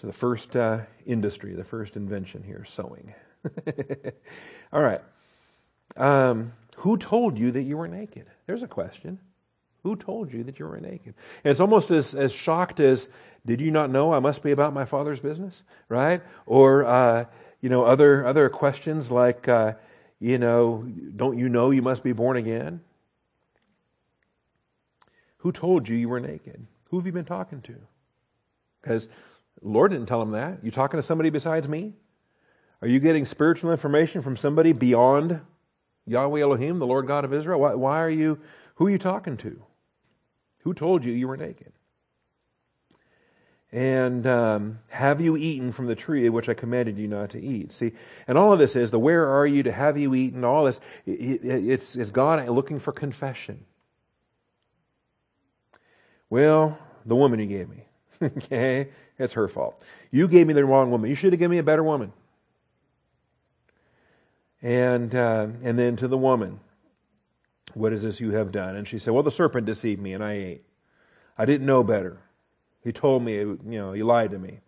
[0.00, 3.14] So the first uh, industry, the first invention here, sewing.
[4.72, 5.02] All right.
[5.96, 8.26] Um, who told you that you were naked?
[8.46, 9.18] There's a question.
[9.82, 11.14] Who told you that you were naked?
[11.44, 13.08] And it's almost as, as shocked as,
[13.46, 15.62] did you not know I must be about my father's business?
[15.88, 16.22] Right?
[16.46, 17.24] Or, uh,
[17.60, 19.74] you know, other, other questions like, uh,
[20.18, 22.80] you know, don't you know you must be born again?
[25.38, 26.66] Who told you you were naked?
[26.90, 27.76] Who have you been talking to?
[28.80, 29.08] Because
[29.62, 30.62] Lord didn't tell him that.
[30.62, 31.94] You talking to somebody besides me?
[32.82, 35.40] Are you getting spiritual information from somebody beyond
[36.06, 37.60] Yahweh Elohim, the Lord God of Israel?
[37.60, 38.40] Why, why are you,
[38.76, 39.62] who are you talking to?
[40.60, 41.72] Who told you you were naked?
[43.72, 47.72] And um, have you eaten from the tree which I commanded you not to eat?
[47.72, 47.92] See,
[48.26, 50.44] and all of this is the where are you to have you eaten?
[50.44, 53.64] All this, it, it, it's, it's God looking for confession.
[56.28, 57.84] Well, the woman you gave me,
[58.22, 59.80] okay, it's her fault.
[60.10, 61.08] You gave me the wrong woman.
[61.08, 62.12] You should have given me a better woman.
[64.62, 66.60] And, uh, and then to the woman,
[67.74, 68.76] What is this you have done?
[68.76, 70.64] And she said, Well, the serpent deceived me and I ate.
[71.38, 72.18] I didn't know better.
[72.82, 74.60] He told me, you know, he lied to me.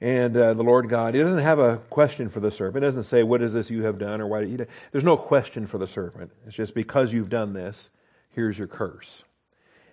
[0.00, 2.82] And uh, the Lord God, he doesn't have a question for the serpent.
[2.82, 4.20] He doesn't say, What is this you have done?
[4.20, 4.66] or why did you do?
[4.92, 6.30] There's no question for the serpent.
[6.46, 7.90] It's just because you've done this,
[8.30, 9.24] here's your curse.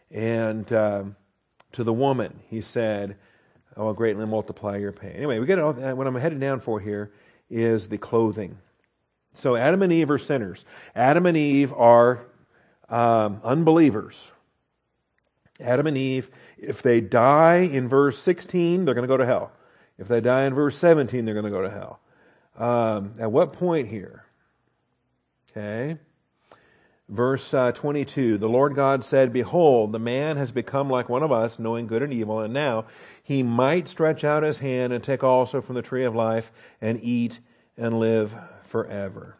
[0.09, 1.15] And um,
[1.73, 3.17] to the woman, he said,
[3.75, 5.11] I will greatly multiply your pain.
[5.11, 7.11] Anyway, we get all, what I'm headed down for here
[7.49, 8.57] is the clothing.
[9.35, 10.65] So Adam and Eve are sinners.
[10.95, 12.25] Adam and Eve are
[12.89, 14.31] um, unbelievers.
[15.59, 19.51] Adam and Eve, if they die in verse 16, they're going to go to hell.
[19.97, 21.99] If they die in verse 17, they're going to go to hell.
[22.57, 24.27] Um, at what point here
[25.57, 25.97] Okay.
[27.09, 31.31] Verse uh, 22 The Lord God said, Behold, the man has become like one of
[31.31, 32.85] us, knowing good and evil, and now
[33.23, 36.99] he might stretch out his hand and take also from the tree of life and
[37.01, 37.39] eat
[37.77, 38.33] and live
[38.69, 39.37] forever.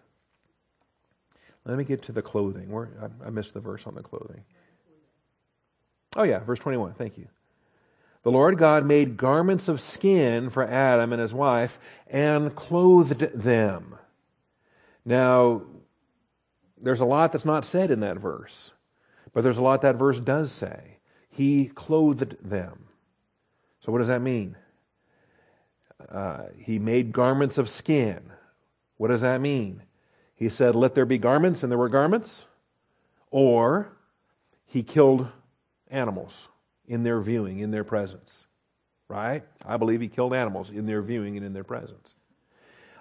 [1.66, 2.72] Let me get to the clothing.
[2.72, 4.44] Where, I, I missed the verse on the clothing.
[6.18, 6.96] Oh, yeah, verse 21.
[6.96, 7.28] Thank you.
[8.24, 13.96] The Lord God made garments of skin for Adam and his wife and clothed them.
[15.06, 15.62] Now,
[16.82, 18.72] there's a lot that's not said in that verse,
[19.32, 20.98] but there's a lot that verse does say.
[21.30, 22.86] He clothed them.
[23.80, 24.58] So, what does that mean?
[26.12, 28.20] Uh, he made garments of skin.
[28.98, 29.84] What does that mean?
[30.36, 32.46] He said, Let there be garments, and there were garments.
[33.32, 33.90] Or
[34.66, 35.28] he killed
[35.90, 36.48] animals
[36.88, 38.48] in their viewing, in their presence.
[39.10, 39.44] Right?
[39.66, 42.14] I believe he killed animals in their viewing and in their presence.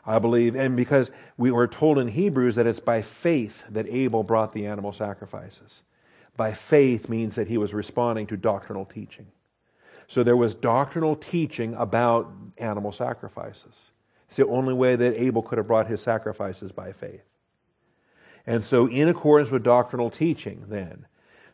[0.06, 4.22] I believe, and because we were told in Hebrews that it's by faith that Abel
[4.22, 5.82] brought the animal sacrifices.
[6.36, 9.26] By faith means that he was responding to doctrinal teaching.
[10.06, 13.90] So there was doctrinal teaching about animal sacrifices.
[14.28, 17.22] It's the only way that Abel could have brought his sacrifices by faith.
[18.46, 21.06] And so, in accordance with doctrinal teaching, then,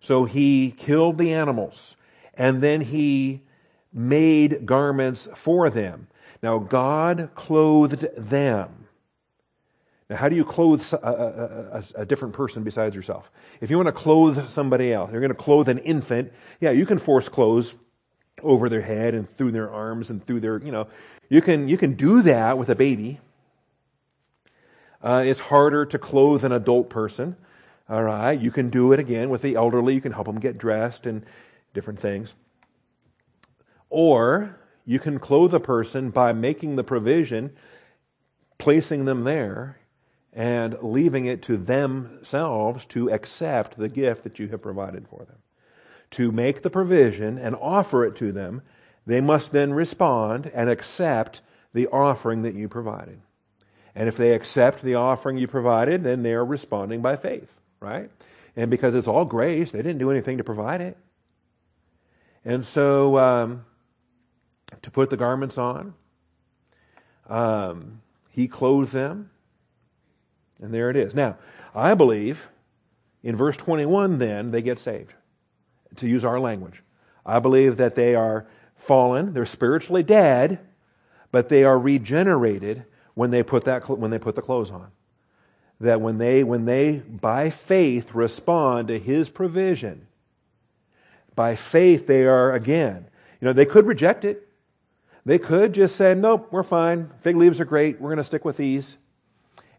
[0.03, 1.97] so he killed the animals
[2.35, 3.41] and then he
[3.93, 6.09] made garments for them.
[6.43, 8.89] Now, God clothed them.
[10.11, 13.31] Now, how do you clothe a, a, a, a, different person besides yourself?
[13.61, 16.85] If you want to clothe somebody else, you're going to clothe an infant, yeah, you
[16.85, 17.75] can force clothes
[18.43, 20.89] over their head and through their arms and through their, you know,
[21.29, 23.21] you can, you can do that with a baby.
[25.01, 27.37] Uh, it's harder to clothe an adult person.
[27.93, 28.41] All right.
[28.41, 29.93] You can do it again with the elderly.
[29.93, 31.27] You can help them get dressed and
[31.75, 32.33] different things.
[33.91, 37.55] Or you can clothe a person by making the provision,
[38.57, 39.79] placing them there,
[40.33, 45.37] and leaving it to themselves to accept the gift that you have provided for them.
[46.13, 48.63] To make the provision and offer it to them,
[49.05, 51.43] they must then respond and accept
[51.75, 53.21] the offering that you provided.
[53.95, 58.11] And if they accept the offering you provided, then they are responding by faith, right?
[58.57, 60.97] And because it's all grace, they didn't do anything to provide it.
[62.45, 63.65] And so, um,
[64.83, 65.95] to put the garments on.
[67.29, 69.31] Um, he clothed them.
[70.61, 71.15] And there it is.
[71.15, 71.37] Now,
[71.75, 72.49] I believe
[73.23, 75.13] in verse 21, then, they get saved,
[75.97, 76.83] to use our language.
[77.25, 80.59] I believe that they are fallen, they're spiritually dead,
[81.31, 84.91] but they are regenerated when they put, that, when they put the clothes on.
[85.83, 90.07] That when they, when they, by faith, respond to His provision,
[91.35, 93.07] by faith, they are again.
[93.41, 94.49] You know, they could reject it.
[95.25, 97.11] They could just say, nope, we're fine.
[97.23, 98.01] Fig leaves are great.
[98.01, 98.97] We're going to stick with these.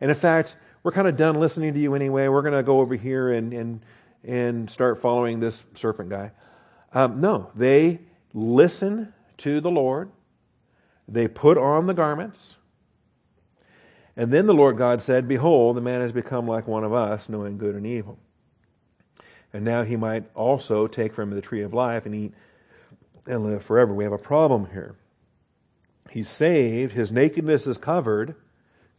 [0.01, 2.27] And in fact, we're kind of done listening to you anyway.
[2.27, 3.81] We're going to go over here and, and,
[4.25, 6.31] and start following this serpent guy.
[6.93, 7.99] Um, no, they
[8.33, 10.11] listen to the Lord.
[11.07, 12.55] They put on the garments.
[14.15, 17.27] And then the Lord God said, Behold, the man has become like one of us,
[17.27, 18.19] knowing good and evil.
[19.51, 22.33] And now he might also take from the tree of life and eat
[23.25, 23.93] and live forever.
[23.93, 24.95] We have a problem here.
[26.09, 26.93] He's saved.
[26.93, 28.35] His nakedness is covered.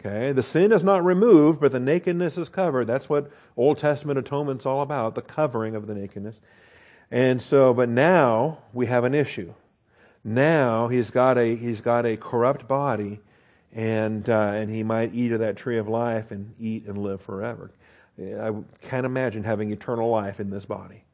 [0.01, 0.33] Okay.
[0.33, 2.87] The sin is not removed, but the nakedness is covered.
[2.87, 6.41] That's what Old Testament atonement's all about, the covering of the nakedness.
[7.11, 9.55] And so, but now we have an issue.
[10.25, 13.21] Now he's got a, he's got a corrupt body
[13.75, 17.21] and, uh, and he might eat of that tree of life and eat and live
[17.21, 17.73] forever.
[18.19, 21.05] I can't imagine having eternal life in this body.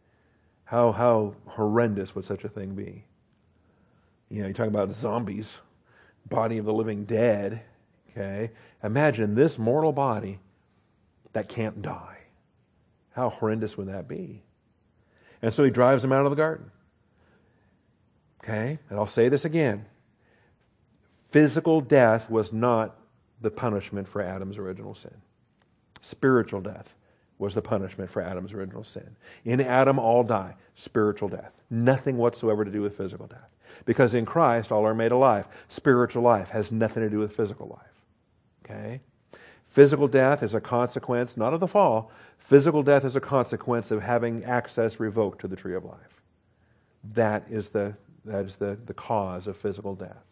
[0.65, 3.05] How, how horrendous would such a thing be?
[4.29, 5.57] You know, you talk about zombies
[6.29, 7.63] body of the living dead.
[8.11, 8.51] Okay?
[8.83, 10.39] Imagine this mortal body
[11.33, 12.19] that can't die.
[13.13, 14.43] How horrendous would that be?
[15.43, 16.71] And so he drives him out of the garden.
[18.45, 18.79] Okay?
[18.89, 19.87] And I'll say this again
[21.31, 22.97] physical death was not
[23.41, 25.15] the punishment for Adam's original sin,
[26.01, 26.95] spiritual death
[27.41, 29.17] was the punishment for Adam's original sin.
[29.45, 30.55] In Adam, all die.
[30.75, 31.53] Spiritual death.
[31.71, 33.49] Nothing whatsoever to do with physical death.
[33.87, 35.47] Because in Christ, all are made alive.
[35.71, 38.05] Spiritual life has nothing to do with physical life.
[38.65, 39.01] Okay?
[39.71, 42.11] Physical death is a consequence, not of the fall.
[42.39, 46.23] Physical death is a consequence of having access revoked to the tree of life.
[47.15, 47.95] That is the,
[48.27, 50.25] that is the, the cause of physical death.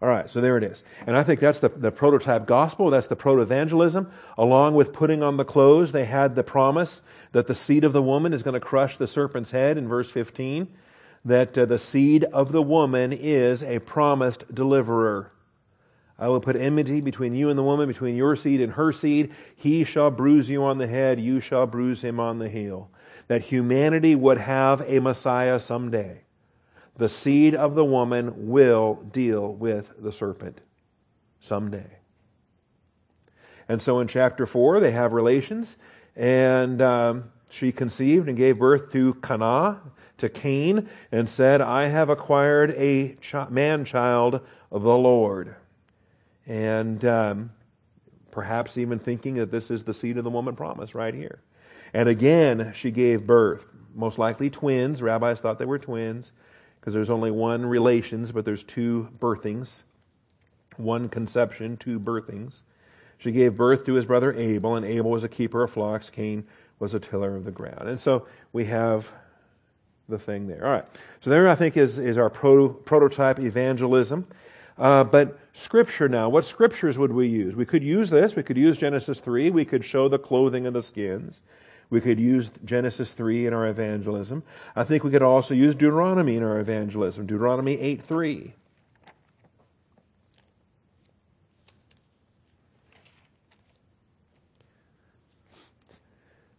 [0.00, 0.84] All right, so there it is.
[1.06, 2.90] And I think that's the, the prototype gospel.
[2.90, 4.10] That's the proto evangelism.
[4.36, 8.02] Along with putting on the clothes, they had the promise that the seed of the
[8.02, 10.68] woman is going to crush the serpent's head in verse 15.
[11.24, 15.32] That uh, the seed of the woman is a promised deliverer.
[16.16, 19.32] I will put enmity between you and the woman, between your seed and her seed.
[19.56, 22.88] He shall bruise you on the head, you shall bruise him on the heel.
[23.26, 26.22] That humanity would have a Messiah someday.
[26.98, 30.60] The seed of the woman will deal with the serpent
[31.40, 31.98] someday.
[33.68, 35.76] And so in chapter 4, they have relations,
[36.16, 39.80] and um, she conceived and gave birth to Cana,
[40.16, 43.16] to Cain, and said, I have acquired a
[43.48, 44.40] man child
[44.72, 45.54] of the Lord.
[46.48, 47.50] And um,
[48.32, 51.42] perhaps even thinking that this is the seed of the woman promised right here.
[51.94, 55.00] And again, she gave birth, most likely twins.
[55.00, 56.32] Rabbis thought they were twins
[56.80, 59.82] because there's only one relations, but there's two birthings,
[60.76, 62.62] one conception, two birthings.
[63.18, 66.08] She gave birth to his brother Abel, and Abel was a keeper of flocks.
[66.08, 66.44] Cain
[66.78, 67.88] was a tiller of the ground.
[67.88, 69.06] And so we have
[70.08, 70.64] the thing there.
[70.64, 70.84] All right.
[71.20, 74.26] So there, I think, is, is our proto, prototype evangelism.
[74.78, 77.56] Uh, but Scripture now, what Scriptures would we use?
[77.56, 78.36] We could use this.
[78.36, 79.50] We could use Genesis 3.
[79.50, 81.40] We could show the clothing of the skins.
[81.90, 84.42] We could use Genesis 3 in our evangelism.
[84.76, 87.26] I think we could also use Deuteronomy in our evangelism.
[87.26, 88.54] Deuteronomy 8 3.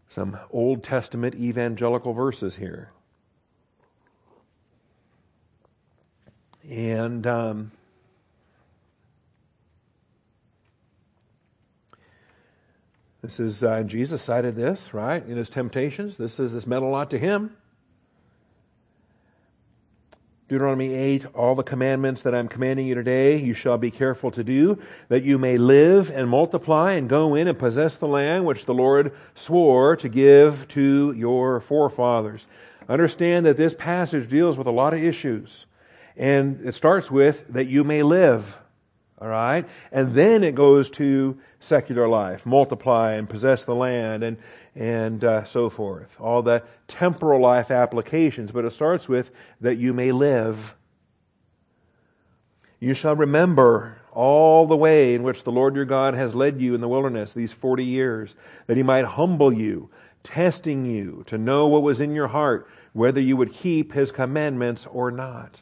[0.09, 2.89] Some Old Testament evangelical verses here.
[6.67, 7.71] And um,
[13.21, 16.17] this is uh, Jesus cited this right in his temptations.
[16.17, 17.55] This is this meant a lot to him.
[20.47, 24.43] Deuteronomy 8, all the commandments that I'm commanding you today, you shall be careful to
[24.43, 28.65] do, that you may live and multiply and go in and possess the land which
[28.65, 32.47] the Lord swore to give to your forefathers.
[32.87, 35.67] Understand that this passage deals with a lot of issues.
[36.17, 38.57] And it starts with that you may live.
[39.21, 39.67] All right?
[39.91, 44.37] And then it goes to secular life, multiply and possess the land and,
[44.75, 46.15] and uh, so forth.
[46.19, 48.51] All the temporal life applications.
[48.51, 50.75] But it starts with that you may live.
[52.79, 56.73] You shall remember all the way in which the Lord your God has led you
[56.73, 58.35] in the wilderness these 40 years,
[58.67, 59.89] that he might humble you,
[60.23, 64.87] testing you to know what was in your heart, whether you would keep his commandments
[64.87, 65.61] or not.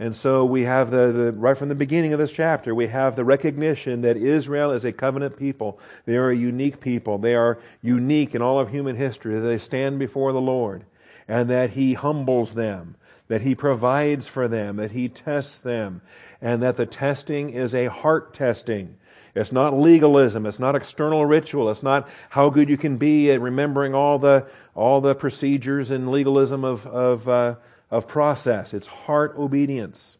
[0.00, 3.16] And so we have the, the, right from the beginning of this chapter, we have
[3.16, 5.78] the recognition that Israel is a covenant people.
[6.06, 7.18] They are a unique people.
[7.18, 9.38] They are unique in all of human history.
[9.38, 10.86] They stand before the Lord
[11.28, 12.96] and that He humbles them,
[13.28, 16.00] that He provides for them, that He tests them,
[16.40, 18.96] and that the testing is a heart testing.
[19.34, 20.46] It's not legalism.
[20.46, 21.70] It's not external ritual.
[21.70, 26.10] It's not how good you can be at remembering all the, all the procedures and
[26.10, 27.54] legalism of, of, uh,
[27.90, 30.16] of process, it's heart obedience.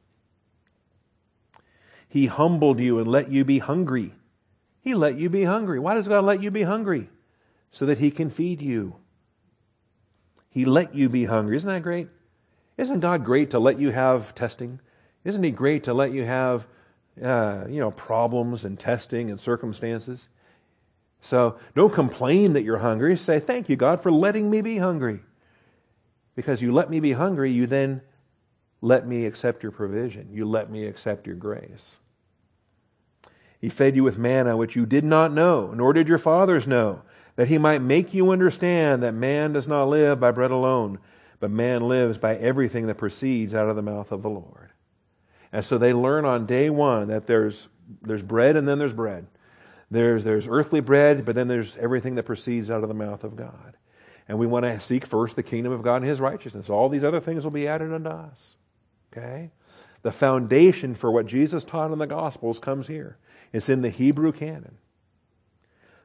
[2.09, 4.13] He humbled you and let you be hungry.
[4.83, 5.79] He let you be hungry.
[5.79, 7.09] Why does God let you be hungry?
[7.71, 8.97] So that He can feed you.
[10.49, 11.57] He let you be hungry.
[11.57, 12.09] Isn't that great?
[12.77, 14.81] Isn't God great to let you have testing?
[15.23, 16.67] Isn't He great to let you have,
[17.23, 20.29] uh, you know, problems and testing and circumstances?
[21.23, 23.17] So don't complain that you're hungry.
[23.17, 25.21] Say, thank you, God, for letting me be hungry.
[26.41, 28.01] Because you let me be hungry, you then
[28.81, 30.31] let me accept your provision.
[30.33, 31.99] You let me accept your grace.
[33.61, 37.03] He fed you with manna, which you did not know, nor did your fathers know,
[37.37, 40.99] that he might make you understand that man does not live by bread alone,
[41.41, 44.71] but man lives by everything that proceeds out of the mouth of the Lord.
[45.53, 47.69] And so they learn on day one that there's,
[48.01, 49.27] there's bread and then there's bread.
[49.91, 53.37] There's, there's earthly bread, but then there's everything that proceeds out of the mouth of
[53.37, 53.77] God
[54.31, 56.71] and we want to seek first the kingdom of God and his righteousness.
[56.71, 58.55] All these other things will be added unto us.
[59.13, 59.51] Okay?
[60.03, 63.17] The foundation for what Jesus taught in the Gospels comes here.
[63.53, 64.79] It's in the Hebrew canon.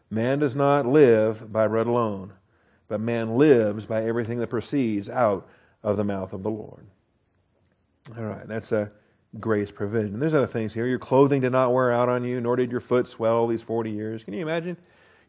[0.10, 2.34] Man does not live by bread alone,
[2.88, 5.48] but man lives by everything that proceeds out
[5.84, 6.88] of the mouth of the Lord.
[8.18, 8.92] All right, that's a
[9.40, 10.20] grace provision.
[10.20, 10.88] There's other things here.
[10.88, 13.92] Your clothing did not wear out on you, nor did your foot swell these 40
[13.92, 14.24] years.
[14.24, 14.78] Can you imagine?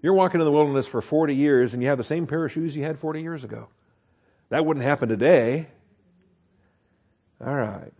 [0.02, 2.52] You're walking in the wilderness for 40 years and you have the same pair of
[2.52, 3.68] shoes you had 40 years ago.
[4.50, 5.68] That wouldn't happen today.
[7.44, 7.92] All right.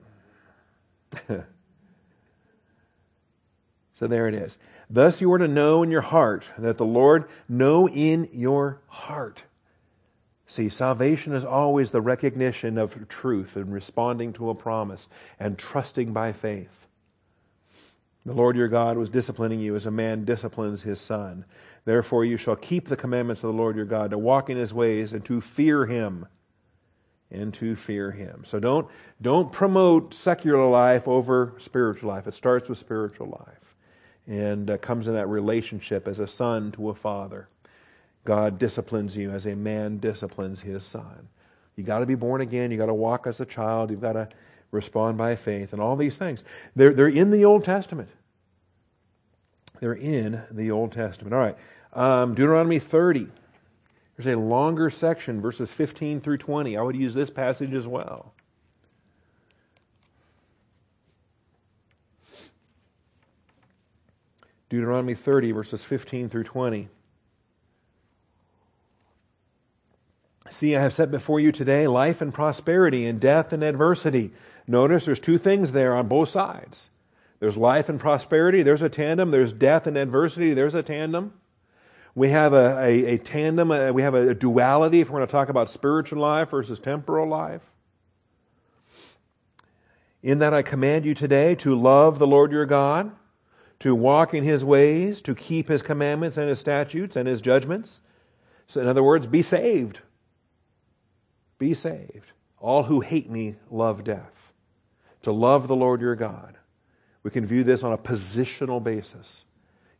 [3.98, 4.58] so there it is.
[4.88, 9.42] Thus you are to know in your heart that the Lord, know in your heart.
[10.46, 15.08] See, salvation is always the recognition of truth and responding to a promise
[15.40, 16.86] and trusting by faith.
[18.24, 21.44] The Lord your God was disciplining you as a man disciplines his son.
[21.86, 24.74] Therefore, you shall keep the commandments of the Lord your God, to walk in his
[24.74, 26.26] ways and to fear him.
[27.30, 28.44] and to fear him.
[28.44, 28.88] So don't,
[29.20, 32.26] don't promote secular life over spiritual life.
[32.26, 33.74] It starts with spiritual life
[34.26, 37.48] and uh, comes in that relationship as a son to a father.
[38.24, 41.28] God disciplines you as a man disciplines his son.
[41.76, 42.70] You got to be born again.
[42.70, 43.90] You got to walk as a child.
[43.90, 44.28] You've got to
[44.70, 46.42] respond by faith and all these things.
[46.74, 48.08] They're, they're in the Old Testament.
[49.80, 51.34] They're in the Old Testament.
[51.34, 51.56] All right.
[51.96, 53.26] Um, Deuteronomy 30.
[54.16, 56.76] There's a longer section, verses 15 through 20.
[56.76, 58.34] I would use this passage as well.
[64.68, 66.88] Deuteronomy 30, verses 15 through 20.
[70.50, 74.32] See, I have set before you today life and prosperity, and death and adversity.
[74.66, 76.90] Notice there's two things there on both sides.
[77.40, 79.30] There's life and prosperity, there's a tandem.
[79.30, 81.32] There's death and adversity, there's a tandem.
[82.16, 85.28] We have a, a, a tandem, a, we have a, a duality if we're going
[85.28, 87.60] to talk about spiritual life versus temporal life.
[90.22, 93.12] In that I command you today to love the Lord your God,
[93.80, 98.00] to walk in his ways, to keep his commandments and his statutes and his judgments.
[98.66, 100.00] So, in other words, be saved.
[101.58, 102.32] Be saved.
[102.58, 104.52] All who hate me love death.
[105.24, 106.56] To love the Lord your God.
[107.22, 109.44] We can view this on a positional basis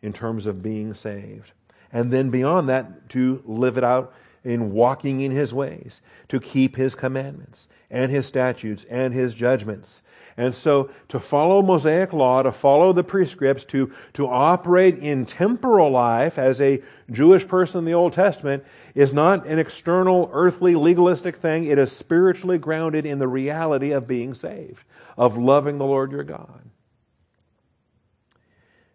[0.00, 1.52] in terms of being saved
[1.92, 4.12] and then beyond that, to live it out
[4.44, 10.02] in walking in his ways, to keep his commandments and his statutes and his judgments.
[10.36, 15.90] And so to follow Mosaic law, to follow the prescripts, to, to operate in temporal
[15.90, 18.64] life as a Jewish person in the Old Testament
[18.94, 21.64] is not an external, earthly, legalistic thing.
[21.64, 24.84] It is spiritually grounded in the reality of being saved,
[25.16, 26.62] of loving the Lord your God.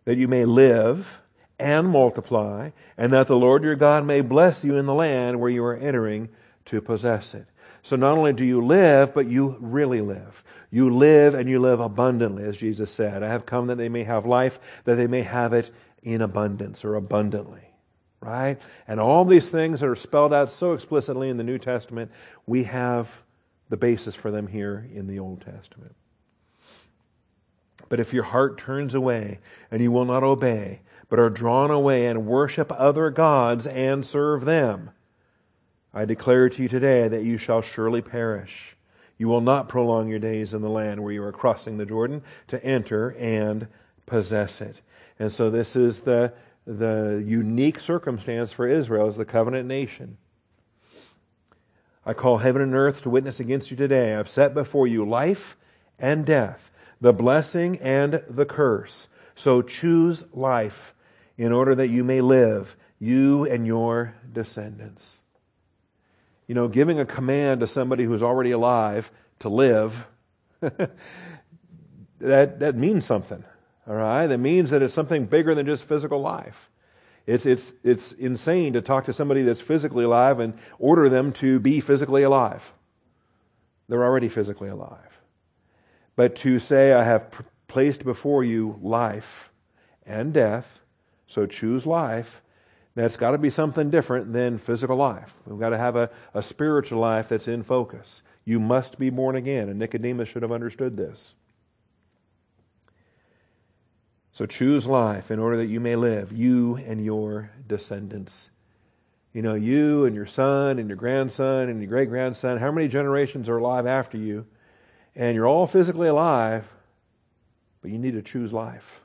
[0.06, 1.08] That you may live
[1.62, 5.50] and multiply, and that the Lord your God may bless you in the land where
[5.50, 6.30] you are entering
[6.66, 7.46] to possess it.
[7.84, 10.44] So not only do you live, but you really live.
[10.70, 13.24] You live and you live abundantly, as Jesus said.
[13.24, 15.72] I have come that they may have life, that they may have it
[16.04, 17.62] in abundance or abundantly.
[18.22, 18.60] Right?
[18.88, 22.12] And all these things that are spelled out so explicitly in the New Testament,
[22.46, 23.10] we have
[23.70, 25.96] the basis for them here in the Old Testament.
[27.90, 29.40] But if your heart turns away
[29.72, 30.82] and you will not obey,
[31.12, 34.92] but are drawn away and worship other gods and serve them.
[35.94, 38.78] I declare to you today that you shall surely perish.
[39.18, 42.24] You will not prolong your days in the land where you are crossing the Jordan
[42.48, 43.68] to enter and
[44.06, 44.80] possess it.
[45.20, 46.32] And so this is the,
[46.66, 50.16] the unique circumstance for Israel as the covenant nation.
[52.06, 54.16] I call heaven and earth to witness against you today.
[54.16, 55.58] I've set before you life
[56.00, 59.10] and death, the blessing and the curse.
[59.36, 60.94] So choose life
[61.42, 65.22] in order that you may live, you and your descendants.
[66.46, 70.06] You know, giving a command to somebody who's already alive to live,
[70.60, 71.00] that,
[72.20, 73.44] that means something.
[73.88, 74.28] All right?
[74.28, 76.70] That means that it's something bigger than just physical life.
[77.26, 81.60] It's, it's, it's insane to talk to somebody that's physically alive and order them to
[81.60, 82.62] be physically alive.
[83.90, 85.20] They're already physically alive.
[86.16, 87.32] But to say, I have
[87.68, 89.50] placed before you life
[90.06, 90.82] and death,
[91.32, 92.42] so choose life.
[92.94, 95.34] That's got to be something different than physical life.
[95.46, 98.22] We've got to have a, a spiritual life that's in focus.
[98.44, 101.34] You must be born again, and Nicodemus should have understood this.
[104.34, 108.50] So choose life in order that you may live, you and your descendants.
[109.32, 112.90] You know, you and your son and your grandson and your great grandson, how many
[112.90, 114.46] generations are alive after you?
[115.16, 116.68] And you're all physically alive,
[117.82, 119.00] but you need to choose life.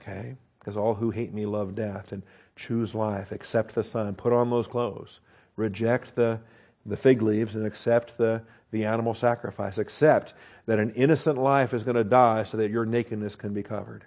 [0.00, 0.36] Okay?
[0.64, 2.22] Because all who hate me love death and
[2.56, 5.20] choose life, accept the Son, put on those clothes,
[5.56, 6.40] reject the,
[6.86, 8.40] the fig leaves and accept the,
[8.70, 10.32] the animal sacrifice, accept
[10.64, 14.06] that an innocent life is going to die so that your nakedness can be covered.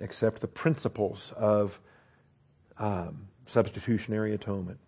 [0.00, 1.78] Accept the principles of
[2.76, 4.80] um, substitutionary atonement.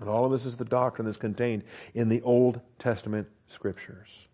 [0.00, 4.26] And all of this is the doctrine that's contained in the Old Testament scriptures.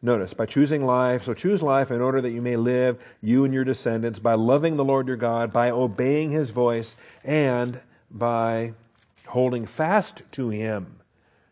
[0.00, 3.52] Notice, by choosing life, so choose life in order that you may live, you and
[3.52, 6.94] your descendants, by loving the Lord your God, by obeying his voice,
[7.24, 7.80] and
[8.10, 8.74] by
[9.26, 11.00] holding fast to him.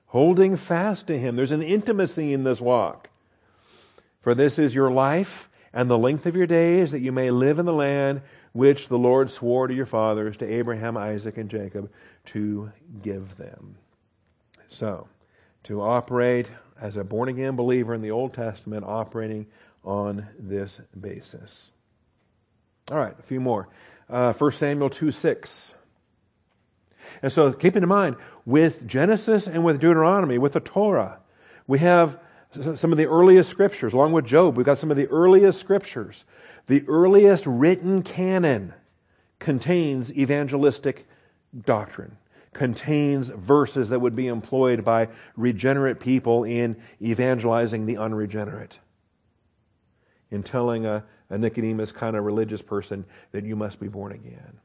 [0.06, 1.34] Holding fast to him.
[1.34, 3.10] There's an intimacy in this walk.
[4.20, 7.58] For this is your life and the length of your days, that you may live
[7.58, 8.22] in the land
[8.52, 11.90] which the Lord swore to your fathers, to Abraham, Isaac, and Jacob,
[12.26, 12.70] to
[13.02, 13.76] give them.
[14.68, 15.08] So,
[15.64, 16.48] to operate
[16.80, 19.46] as a born again believer in the Old Testament operating
[19.84, 21.70] on this basis.
[22.90, 23.68] All right, a few more.
[24.08, 25.74] Uh, 1 Samuel 2 6.
[27.22, 31.18] And so keep in mind, with Genesis and with Deuteronomy, with the Torah,
[31.66, 32.18] we have
[32.74, 36.24] some of the earliest scriptures, along with Job, we've got some of the earliest scriptures.
[36.66, 38.74] The earliest written canon
[39.38, 41.06] contains evangelistic
[41.64, 42.16] doctrine,
[42.56, 48.80] contains verses that would be employed by regenerate people in evangelizing the unregenerate,
[50.30, 54.58] in telling a, a Nicodemus kind of religious person that you must be born again.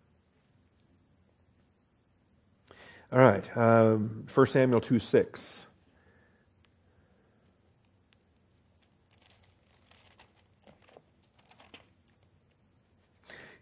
[3.11, 5.65] All right, um, 1 Samuel 2 6.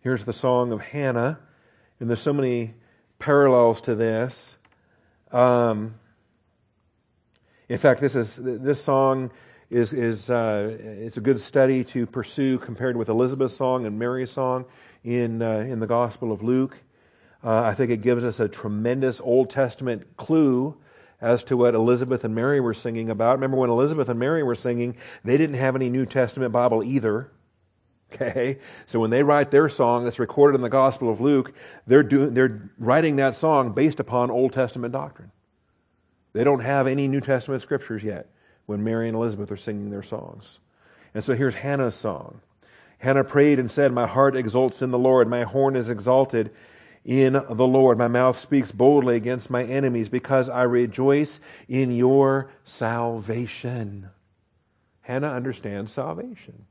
[0.02, 1.40] Here's the song of Hannah,
[2.00, 2.76] and there's so many
[3.20, 4.58] parallels to this.
[5.32, 5.96] Um,
[7.68, 9.30] in fact, this is this song
[9.70, 14.32] is is uh, it's a good study to pursue compared with Elizabeth's song and Mary's
[14.32, 14.66] song
[15.04, 16.78] in uh, in the Gospel of Luke.
[17.44, 20.76] Uh, I think it gives us a tremendous Old Testament clue
[21.22, 23.34] as to what Elizabeth and Mary were singing about.
[23.34, 27.30] Remember when Elizabeth and Mary were singing, they didn't have any New Testament Bible either.
[28.14, 28.58] Okay?
[28.86, 31.54] So when they write their song that's recorded in the Gospel of Luke,
[31.86, 35.32] they're, doing, they're writing that song based upon Old Testament doctrine.
[36.34, 38.30] They don't have any New Testament scriptures yet
[38.66, 40.60] when Mary and Elizabeth are singing their songs.
[41.14, 42.42] And so here's Hannah's song.
[43.00, 46.52] Hannah prayed and said, My heart exults in the Lord, my horn is exalted
[47.06, 47.98] in the Lord.
[47.98, 54.10] My mouth speaks boldly against my enemies because I rejoice in your salvation.
[55.02, 56.66] Hannah understands salvation.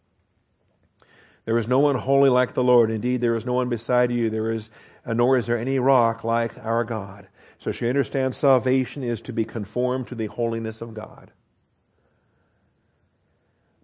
[1.49, 2.91] There is no one holy like the Lord.
[2.91, 4.29] Indeed, there is no one beside you.
[4.29, 4.69] There is,
[5.07, 7.27] uh, nor is there any rock like our God.
[7.59, 11.31] So she understands salvation is to be conformed to the holiness of God.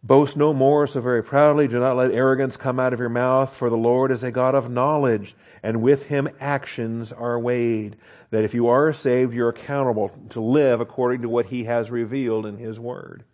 [0.02, 1.66] Boast no more so very proudly.
[1.66, 4.54] Do not let arrogance come out of your mouth, for the Lord is a God
[4.54, 7.96] of knowledge, and with him actions are weighed.
[8.30, 12.44] That if you are saved, you're accountable to live according to what he has revealed
[12.44, 13.24] in his word.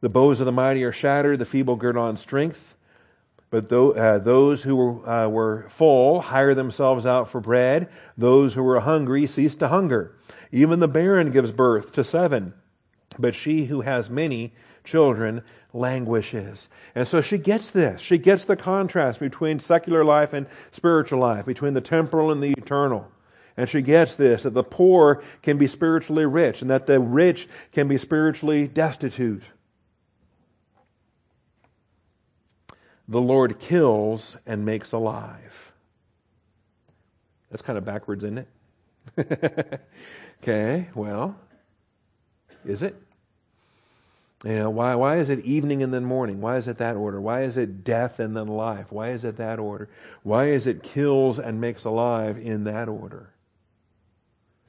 [0.00, 2.73] The bows of the mighty are shattered, the feeble gird on strength.
[3.54, 7.88] But uh, those who were, uh, were full hire themselves out for bread.
[8.18, 10.16] Those who were hungry cease to hunger.
[10.50, 12.52] Even the barren gives birth to seven.
[13.16, 16.68] But she who has many children languishes.
[16.96, 18.00] And so she gets this.
[18.00, 22.54] She gets the contrast between secular life and spiritual life, between the temporal and the
[22.58, 23.06] eternal.
[23.56, 27.48] And she gets this that the poor can be spiritually rich and that the rich
[27.70, 29.44] can be spiritually destitute.
[33.08, 35.72] The Lord kills and makes alive.
[37.50, 38.46] That's kind of backwards, isn't
[39.18, 39.80] it?
[40.42, 41.36] okay, well,
[42.64, 43.00] is it?
[44.44, 46.40] You know, why, why is it evening and then morning?
[46.40, 47.20] Why is it that order?
[47.20, 48.90] Why is it death and then life?
[48.90, 49.88] Why is it that order?
[50.22, 53.30] Why is it kills and makes alive in that order?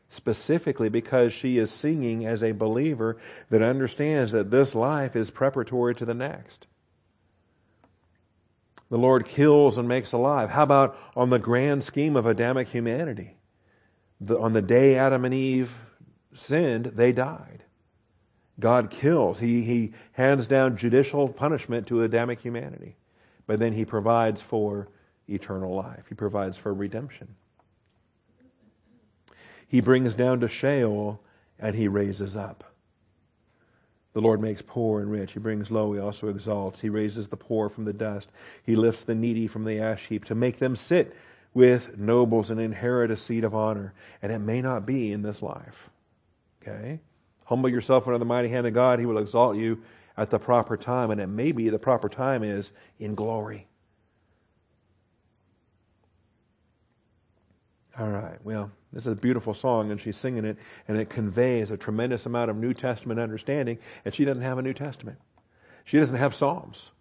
[0.09, 3.17] Specifically because she is singing as a believer
[3.49, 6.67] that understands that this life is preparatory to the next
[8.89, 10.49] the Lord kills and makes alive.
[10.49, 13.37] How about on the grand scheme of Adamic humanity?
[14.21, 15.71] The, on the day Adam and Eve
[16.33, 17.63] sinned, they died.
[18.59, 19.39] God kills.
[19.39, 22.95] He, he hands down judicial punishment to Adamic humanity.
[23.47, 24.87] But then he provides for
[25.27, 27.35] eternal life, he provides for redemption.
[29.67, 31.19] He brings down to Sheol
[31.59, 32.74] and he raises up.
[34.15, 35.33] The Lord makes poor and rich.
[35.33, 35.91] He brings low.
[35.91, 36.79] He also exalts.
[36.79, 38.31] He raises the poor from the dust.
[38.63, 41.13] He lifts the needy from the ash heap to make them sit
[41.53, 43.93] with nobles and inherit a seat of honor.
[44.21, 45.89] And it may not be in this life.
[46.61, 47.01] Okay?
[47.43, 48.99] Humble yourself under the mighty hand of God.
[48.99, 49.83] He will exalt you
[50.15, 51.11] at the proper time.
[51.11, 53.67] And it may be the proper time is in glory.
[57.97, 58.37] All right.
[58.43, 62.25] Well, this is a beautiful song, and she's singing it, and it conveys a tremendous
[62.25, 65.17] amount of New Testament understanding, and she doesn't have a New Testament.
[65.85, 66.91] She doesn't have Psalms.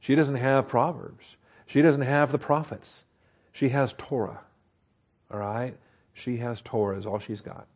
[0.00, 1.36] She doesn't have Proverbs.
[1.66, 3.04] She doesn't have the prophets.
[3.52, 4.40] She has Torah.
[5.30, 5.76] All right?
[6.14, 7.66] She has Torah, is all she's got.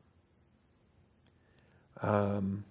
[2.02, 2.64] Um,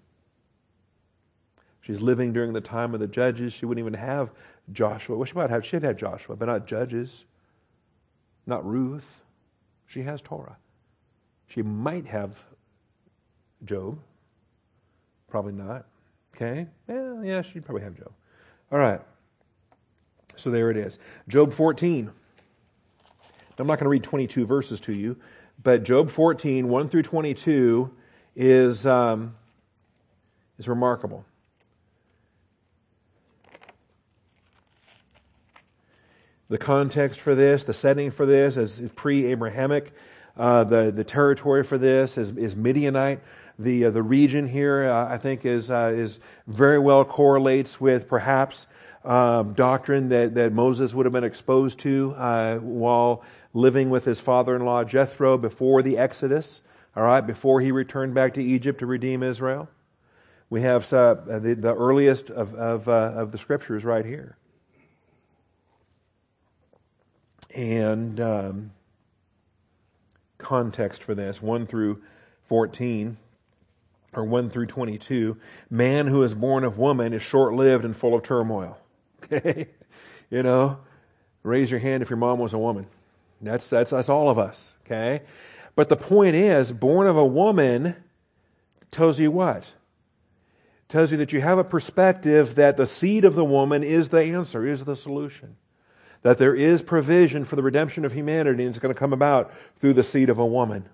[1.81, 3.53] she's living during the time of the judges.
[3.53, 4.31] She wouldn't even have
[4.71, 5.15] Joshua.
[5.17, 7.25] Well, she might have, she'd have Joshua, but not judges,
[8.45, 9.21] not Ruth.
[9.87, 10.57] She has Torah.
[11.47, 12.37] She might have
[13.65, 13.99] Job.
[15.27, 15.85] Probably not.
[16.35, 16.67] Okay?
[16.87, 18.11] Yeah, yeah, she'd probably have Job.
[18.71, 19.01] All right.
[20.35, 20.99] So there it is.
[21.27, 22.11] Job 14.
[23.59, 25.17] I'm not going to read 22 verses to you,
[25.63, 27.91] but Job 14, 1 through 22
[28.35, 29.35] is, um,
[30.59, 31.25] is remarkable.
[36.49, 39.93] The context for this, the setting for this is pre Abrahamic.
[40.37, 43.19] Uh, the, the territory for this is, is Midianite.
[43.59, 48.07] The, uh, the region here, uh, I think, is, uh, is very well correlates with
[48.07, 48.67] perhaps
[49.03, 53.23] um, doctrine that, that Moses would have been exposed to uh, while
[53.53, 56.61] living with his father in law Jethro before the Exodus,
[56.95, 59.67] all right, before he returned back to Egypt to redeem Israel.
[60.49, 64.37] We have uh, the, the earliest of, of, of the scriptures right here.
[67.55, 68.71] And um,
[70.37, 72.01] context for this 1 through
[72.47, 73.17] 14,
[74.13, 75.37] or 1 through 22
[75.69, 78.77] man who is born of woman is short lived and full of turmoil.
[79.23, 79.67] Okay?
[80.29, 80.77] You know,
[81.41, 82.85] raise your hand if your mom was a woman.
[83.41, 84.73] That's, that's, that's all of us.
[84.85, 85.21] Okay?
[85.75, 87.95] But the point is, born of a woman
[88.91, 89.71] tells you what?
[90.89, 94.21] tells you that you have a perspective that the seed of the woman is the
[94.21, 95.57] answer, is the solution.
[96.23, 99.53] That there is provision for the redemption of humanity, and it's going to come about
[99.79, 100.89] through the seed of a woman.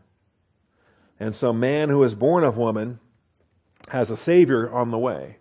[1.20, 3.00] And so, man who is born of woman
[3.90, 5.38] has a Savior on the way,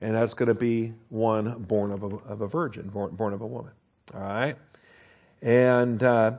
[0.00, 3.40] and that's going to be one born of a, of a virgin, born, born of
[3.40, 3.72] a woman.
[4.12, 4.56] All right?
[5.42, 6.38] And uh,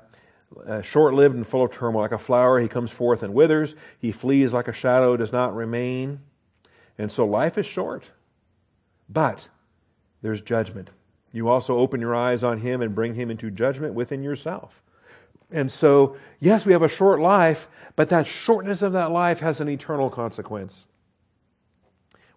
[0.66, 2.02] uh, short lived and full of turmoil.
[2.02, 3.76] Like a flower, he comes forth and withers.
[4.00, 6.20] He flees like a shadow, does not remain.
[6.98, 8.06] And so life is short,
[9.10, 9.48] but
[10.22, 10.90] there's judgment.
[11.36, 14.82] You also open your eyes on him and bring him into judgment within yourself.
[15.52, 17.68] And so, yes, we have a short life,
[17.98, 20.86] but that shortness of that life has an eternal consequence.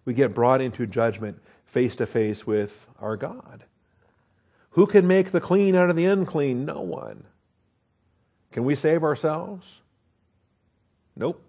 [0.03, 3.63] We get brought into judgment face to face with our God.
[4.71, 6.65] Who can make the clean out of the unclean?
[6.65, 7.23] No one.
[8.51, 9.79] Can we save ourselves?
[11.15, 11.41] Nope.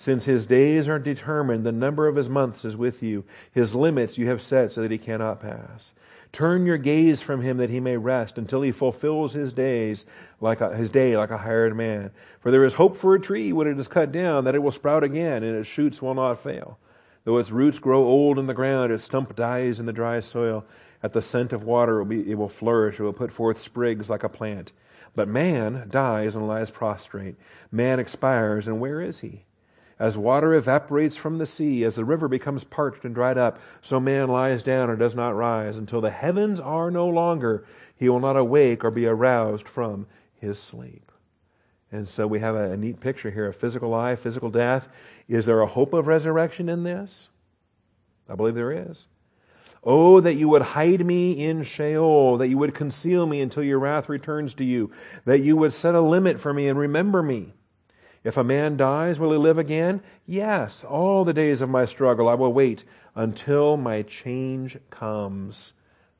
[0.00, 3.24] Since his days are determined, the number of his months is with you.
[3.50, 5.92] His limits you have set so that he cannot pass.
[6.30, 10.06] Turn your gaze from him that he may rest until he fulfills his days
[10.40, 12.12] like a, his day like a hired man.
[12.40, 14.70] For there is hope for a tree when it is cut down that it will
[14.70, 16.78] sprout again and its shoots will not fail.
[17.24, 20.64] Though its roots grow old in the ground, its stump dies in the dry soil.
[21.02, 23.00] At the scent of water, it will, be, it will flourish.
[23.00, 24.72] It will put forth sprigs like a plant.
[25.14, 27.36] But man dies and lies prostrate.
[27.72, 29.44] Man expires, and where is he?
[29.98, 33.98] As water evaporates from the sea, as the river becomes parched and dried up, so
[33.98, 35.76] man lies down and does not rise.
[35.76, 37.64] Until the heavens are no longer,
[37.96, 41.10] he will not awake or be aroused from his sleep.
[41.90, 44.88] And so we have a, a neat picture here of physical life, physical death.
[45.26, 47.28] Is there a hope of resurrection in this?
[48.28, 49.06] I believe there is.
[49.82, 53.78] Oh, that you would hide me in Sheol, that you would conceal me until your
[53.78, 54.92] wrath returns to you,
[55.24, 57.54] that you would set a limit for me and remember me.
[58.28, 60.02] If a man dies, will he live again?
[60.26, 65.72] Yes, all the days of my struggle I will wait until my change comes.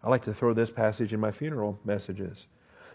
[0.02, 2.46] I like to throw this passage in my funeral messages.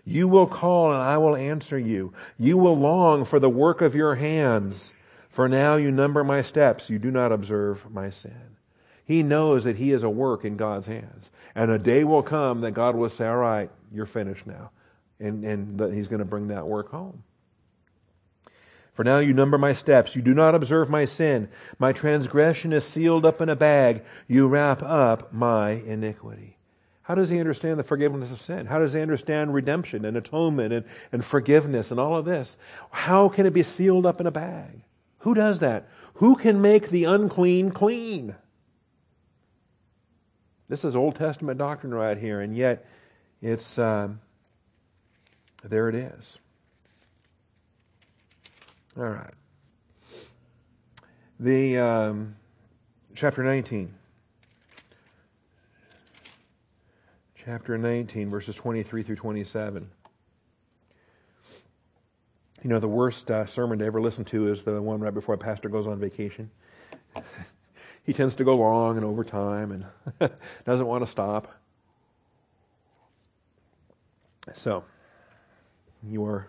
[0.03, 2.11] You will call and I will answer you.
[2.39, 4.93] You will long for the work of your hands.
[5.30, 6.89] For now you number my steps.
[6.89, 8.57] You do not observe my sin.
[9.05, 11.30] He knows that he is a work in God's hands.
[11.53, 14.72] And a day will come that God will say, all right, you're finished now.
[15.20, 17.22] And, and he's going to bring that work home.
[18.94, 20.16] For now you number my steps.
[20.16, 21.50] You do not observe my sin.
[21.80, 24.04] My transgression is sealed up in a bag.
[24.28, 26.58] You wrap up my iniquity.
[27.02, 28.66] How does he understand the forgiveness of sin?
[28.66, 32.56] How does he understand redemption and atonement and, and forgiveness and all of this?
[32.91, 34.84] How can it be sealed up in a bag?
[35.20, 35.89] Who does that?
[36.16, 38.36] Who can make the unclean clean?
[40.70, 42.86] This is Old Testament doctrine right here, and yet
[43.41, 44.22] it's um,
[45.64, 46.39] there it is.
[48.96, 49.34] All right.
[51.39, 52.36] The um,
[53.16, 53.91] chapter 19.
[57.44, 59.89] Chapter 19, verses 23 through 27.
[62.62, 65.36] You know, the worst uh, sermon to ever listen to is the one right before
[65.36, 66.52] a pastor goes on vacation.
[68.06, 69.72] he tends to go long and over time
[70.20, 70.32] and
[70.66, 71.52] doesn't want to stop.
[74.54, 74.84] So,
[76.08, 76.48] you are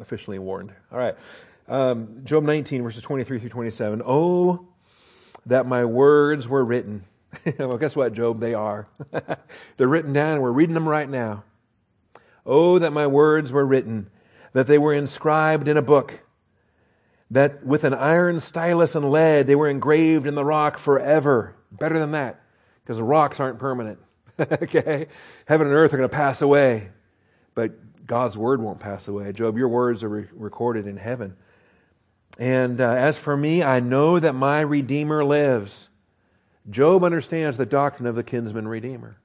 [0.00, 0.72] officially warned.
[0.90, 1.14] All right.
[1.68, 4.02] Um, Job 19, verses 23 through 27.
[4.04, 4.68] Oh,
[5.46, 7.04] that my words were written.
[7.58, 8.40] well, guess what, Job?
[8.40, 8.86] They are.
[9.76, 11.44] They're written down, and we're reading them right now.
[12.46, 14.10] Oh, that my words were written,
[14.52, 16.20] that they were inscribed in a book,
[17.30, 21.56] that with an iron stylus and lead they were engraved in the rock forever.
[21.72, 22.42] Better than that,
[22.82, 23.98] because the rocks aren't permanent.
[24.40, 25.06] okay?
[25.46, 26.90] Heaven and earth are going to pass away,
[27.54, 29.32] but God's word won't pass away.
[29.32, 31.36] Job, your words are re- recorded in heaven.
[32.38, 35.88] And uh, as for me, I know that my Redeemer lives.
[36.68, 39.18] Job understands the doctrine of the kinsman Redeemer.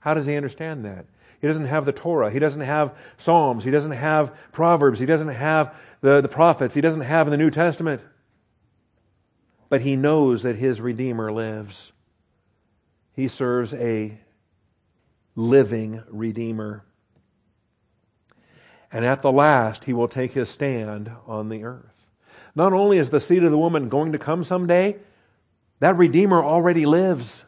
[0.00, 1.06] How does he understand that?
[1.40, 2.30] He doesn't have the Torah.
[2.30, 3.64] He doesn't have Psalms.
[3.64, 4.98] He doesn't have Proverbs.
[4.98, 6.74] He doesn't have the, the prophets.
[6.74, 8.02] He doesn't have in the New Testament.
[9.68, 11.92] But he knows that his Redeemer lives.
[13.12, 14.18] He serves a
[15.36, 16.84] living Redeemer.
[18.92, 21.93] And at the last, he will take his stand on the earth.
[22.54, 24.96] Not only is the seed of the woman going to come someday,
[25.80, 27.44] that Redeemer already lives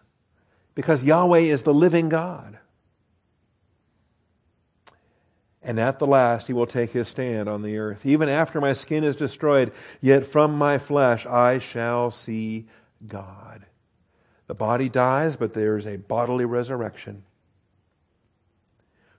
[0.74, 2.59] because Yahweh is the living God.
[5.62, 8.07] And at the last, he will take his stand on the earth.
[8.07, 12.66] Even after my skin is destroyed, yet from my flesh I shall see
[13.07, 13.66] God.
[14.46, 17.24] The body dies, but there is a bodily resurrection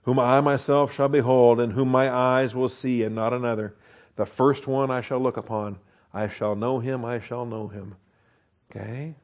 [0.08, 3.74] whom I myself shall behold, and whom my eyes will see, and not another.
[4.18, 5.78] The first one I shall look upon.
[6.12, 7.94] I shall know him, I shall know him.
[8.68, 9.14] Okay?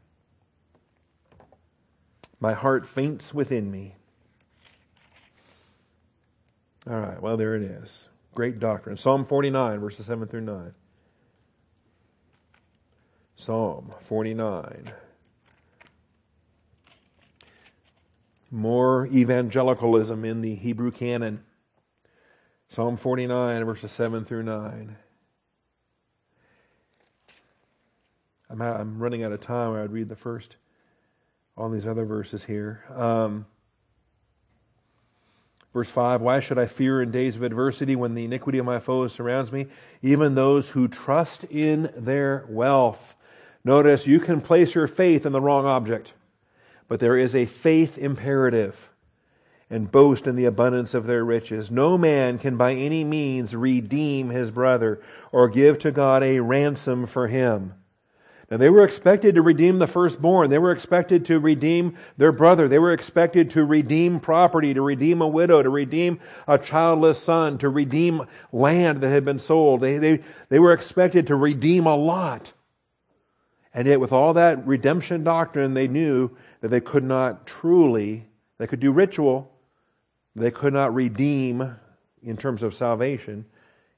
[2.39, 3.97] My heart faints within me.
[6.89, 8.07] All right, well, there it is.
[8.37, 8.97] Great doctrine.
[8.97, 10.73] Psalm 49, verses 7 through 9.
[13.35, 14.93] Psalm 49.
[18.55, 21.43] more evangelicalism in the Hebrew canon.
[22.75, 24.97] Psalm 49, verses 7 through 9.
[28.51, 29.77] I'm, running out of time.
[29.77, 30.57] I'd read the first,
[31.57, 32.83] all these other verses here.
[32.93, 33.47] Um,
[35.73, 38.81] verse 5 Why should I fear in days of adversity when the iniquity of my
[38.81, 39.69] foes surrounds me?
[40.03, 43.15] Even those who trust in their wealth.
[43.63, 46.13] Notice you can place your faith in the wrong object
[46.89, 48.91] but there is a faith imperative
[49.75, 51.69] and boast in the abundance of their riches.
[51.69, 55.03] No man can by any means redeem his brother
[55.33, 57.75] or give to God a ransom for him.
[58.49, 60.49] Now they were expected to redeem the firstborn.
[60.49, 62.69] They were expected to redeem their brother.
[62.69, 67.59] They were expected to redeem property, to redeem a widow, to redeem a childless son,
[67.59, 68.23] to redeem
[68.53, 69.81] land that had been sold.
[69.81, 72.53] They, they, they were expected to redeem a lot.
[73.75, 78.69] And yet with all that redemption doctrine, they knew that they could not truly, they
[78.69, 79.51] could do ritual,
[80.37, 81.77] they could not redeem,
[82.23, 83.45] in terms of salvation,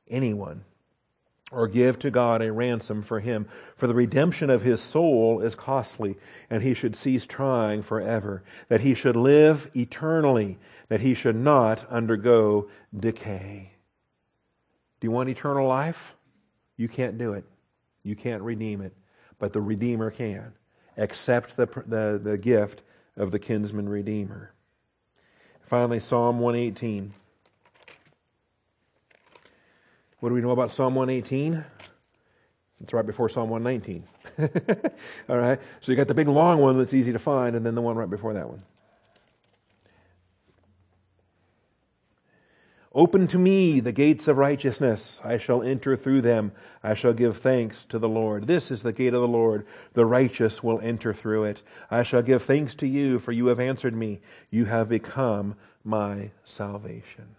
[0.09, 0.65] anyone
[1.53, 3.47] or give to God a ransom for him.
[3.77, 6.17] For the redemption of his soul is costly,
[6.51, 10.59] and he should cease trying forever, that he should live eternally,
[10.89, 12.69] that he should not undergo
[12.99, 13.71] decay.
[15.01, 16.15] Do you want eternal life?
[16.77, 17.45] You can't do it.
[18.03, 18.93] You can't redeem it,
[19.39, 20.53] but the Redeemer can
[20.97, 22.83] accept the, the, the gift
[23.17, 24.53] of the kinsman redeemer.
[25.67, 27.13] Finally, Psalm 118.
[30.21, 31.65] What do we know about Psalm 118?
[32.83, 34.05] It's right before Psalm 119.
[35.29, 35.59] All right?
[35.81, 37.97] So you got the big long one that's easy to find, and then the one
[37.97, 38.63] right before that one.
[42.97, 45.21] Open to me the gates of righteousness.
[45.23, 46.53] I shall enter through them.
[46.83, 48.47] I shall give thanks to the Lord.
[48.47, 49.67] This is the gate of the Lord.
[49.93, 51.63] The righteous will enter through it.
[51.91, 54.21] I shall give thanks to you, for you have answered me.
[54.49, 57.37] You have become my salvation.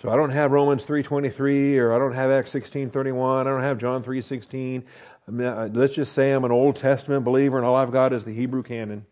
[0.00, 3.40] So I don't have Romans 3.23 or I don't have Acts 16.31.
[3.42, 4.82] I don't have John 3.16.
[5.28, 8.24] I mean, let's just say I'm an Old Testament believer and all I've got is
[8.24, 9.04] the Hebrew canon.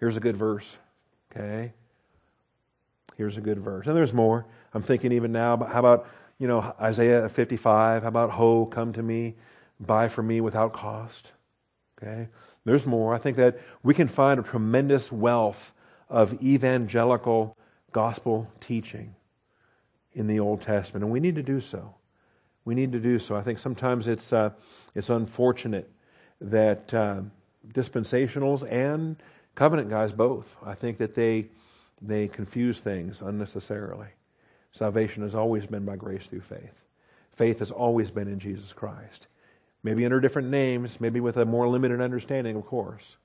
[0.00, 0.76] Here's a good verse.
[1.30, 1.72] Okay?
[3.16, 3.86] Here's a good verse.
[3.86, 4.46] And there's more.
[4.72, 6.08] I'm thinking even now, how about,
[6.38, 8.02] you know, Isaiah 55?
[8.02, 9.34] How about, Ho, come to me,
[9.80, 11.30] buy for me without cost?
[12.02, 12.28] Okay?
[12.64, 13.14] There's more.
[13.14, 15.72] I think that we can find a tremendous wealth
[16.08, 17.56] of evangelical
[17.92, 19.14] gospel teaching
[20.14, 21.94] in the Old Testament, and we need to do so.
[22.64, 23.36] We need to do so.
[23.36, 24.50] I think sometimes it's, uh,
[24.94, 25.90] it's unfortunate
[26.40, 27.22] that uh,
[27.72, 29.16] dispensationals and
[29.54, 31.48] covenant guys both, I think that they
[32.06, 34.08] they confuse things unnecessarily.
[34.72, 36.82] Salvation has always been by grace through faith.
[37.32, 39.26] Faith has always been in Jesus Christ.
[39.82, 43.16] Maybe under different names, maybe with a more limited understanding, of course.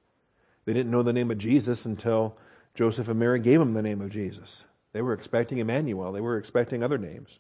[0.66, 2.38] They didn't know the name of Jesus until
[2.76, 4.66] Joseph and Mary gave him the name of Jesus.
[4.94, 7.40] They were expecting Emmanuel, they were expecting other names.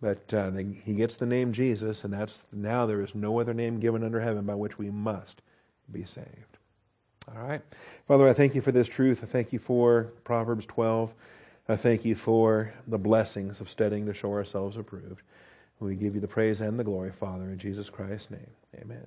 [0.00, 3.54] But uh, they, he gets the name Jesus, and that's now there is no other
[3.54, 5.42] name given under heaven by which we must
[5.90, 6.58] be saved.
[7.28, 7.60] All right.
[8.08, 9.20] Father, I thank you for this truth.
[9.22, 11.12] I thank you for Proverbs 12.
[11.68, 15.22] I thank you for the blessings of studying to show ourselves approved.
[15.80, 18.50] We give you the praise and the glory, Father, in Jesus Christ's name.
[18.80, 19.06] Amen.